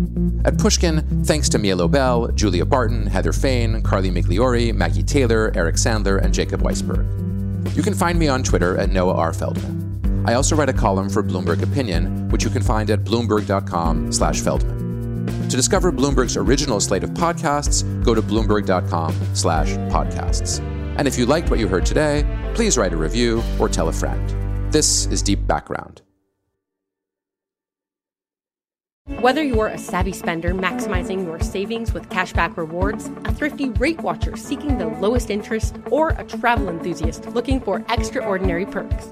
At 0.46 0.58
Pushkin, 0.60 1.02
thanks 1.24 1.50
to 1.50 1.58
Mia 1.58 1.76
Lobel, 1.76 2.32
Julia 2.36 2.66
Barton, 2.66 3.08
Heather 3.08 3.34
Fain, 3.34 3.82
Carly 3.82 4.12
Migliori, 4.12 4.74
Maggie 4.74 5.02
Taylor, 5.02 5.52
Eric 5.56 5.76
Sandler, 5.76 6.22
and 6.22 6.34
Jacob 6.34 6.62
Weisberg. 6.62 7.76
You 7.76 7.82
can 7.82 7.94
find 7.94 8.20
me 8.20 8.28
on 8.28 8.44
Twitter 8.44 8.78
at 8.78 8.92
Noah 8.92 9.16
R. 9.16 9.34
Feldman. 9.34 10.24
I 10.28 10.34
also 10.34 10.56
write 10.56 10.70
a 10.70 10.74
column 10.74 11.10
for 11.10 11.24
Bloomberg 11.24 11.64
Opinion, 11.64 12.30
which 12.30 12.44
you 12.44 12.50
can 12.50 12.62
find 12.62 12.90
at 12.92 13.04
bloomberg.com/feldman. 13.04 14.79
To 15.26 15.56
discover 15.56 15.92
Bloomberg's 15.92 16.38
original 16.38 16.80
slate 16.80 17.04
of 17.04 17.10
podcasts, 17.12 17.84
go 18.04 18.14
to 18.14 18.22
bloomberg.com 18.22 19.16
slash 19.34 19.72
podcasts. 19.90 20.60
And 20.98 21.08
if 21.08 21.18
you 21.18 21.26
liked 21.26 21.50
what 21.50 21.60
you 21.60 21.68
heard 21.68 21.86
today, 21.86 22.26
please 22.54 22.78
write 22.78 22.94
a 22.94 22.98
review 22.98 23.42
or 23.60 23.70
tell 23.70 23.90
a 23.90 23.94
friend. 23.94 24.74
This 24.74 25.06
is 25.08 25.22
Deep 25.24 25.48
Background. 25.48 26.02
Whether 29.22 29.44
you're 29.44 29.68
a 29.68 29.78
savvy 29.78 30.12
spender 30.12 30.54
maximizing 30.54 31.26
your 31.26 31.40
savings 31.40 31.94
with 31.94 32.08
cashback 32.10 32.56
rewards, 32.56 33.08
a 33.26 33.34
thrifty 33.34 33.70
rate 33.70 34.00
watcher 34.02 34.38
seeking 34.38 34.78
the 34.78 34.86
lowest 34.86 35.30
interest, 35.30 35.78
or 35.90 36.10
a 36.10 36.24
travel 36.24 36.70
enthusiast 36.70 37.26
looking 37.30 37.60
for 37.60 37.84
extraordinary 37.90 38.66
perks, 38.68 39.12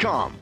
Cars.com. 0.01 0.40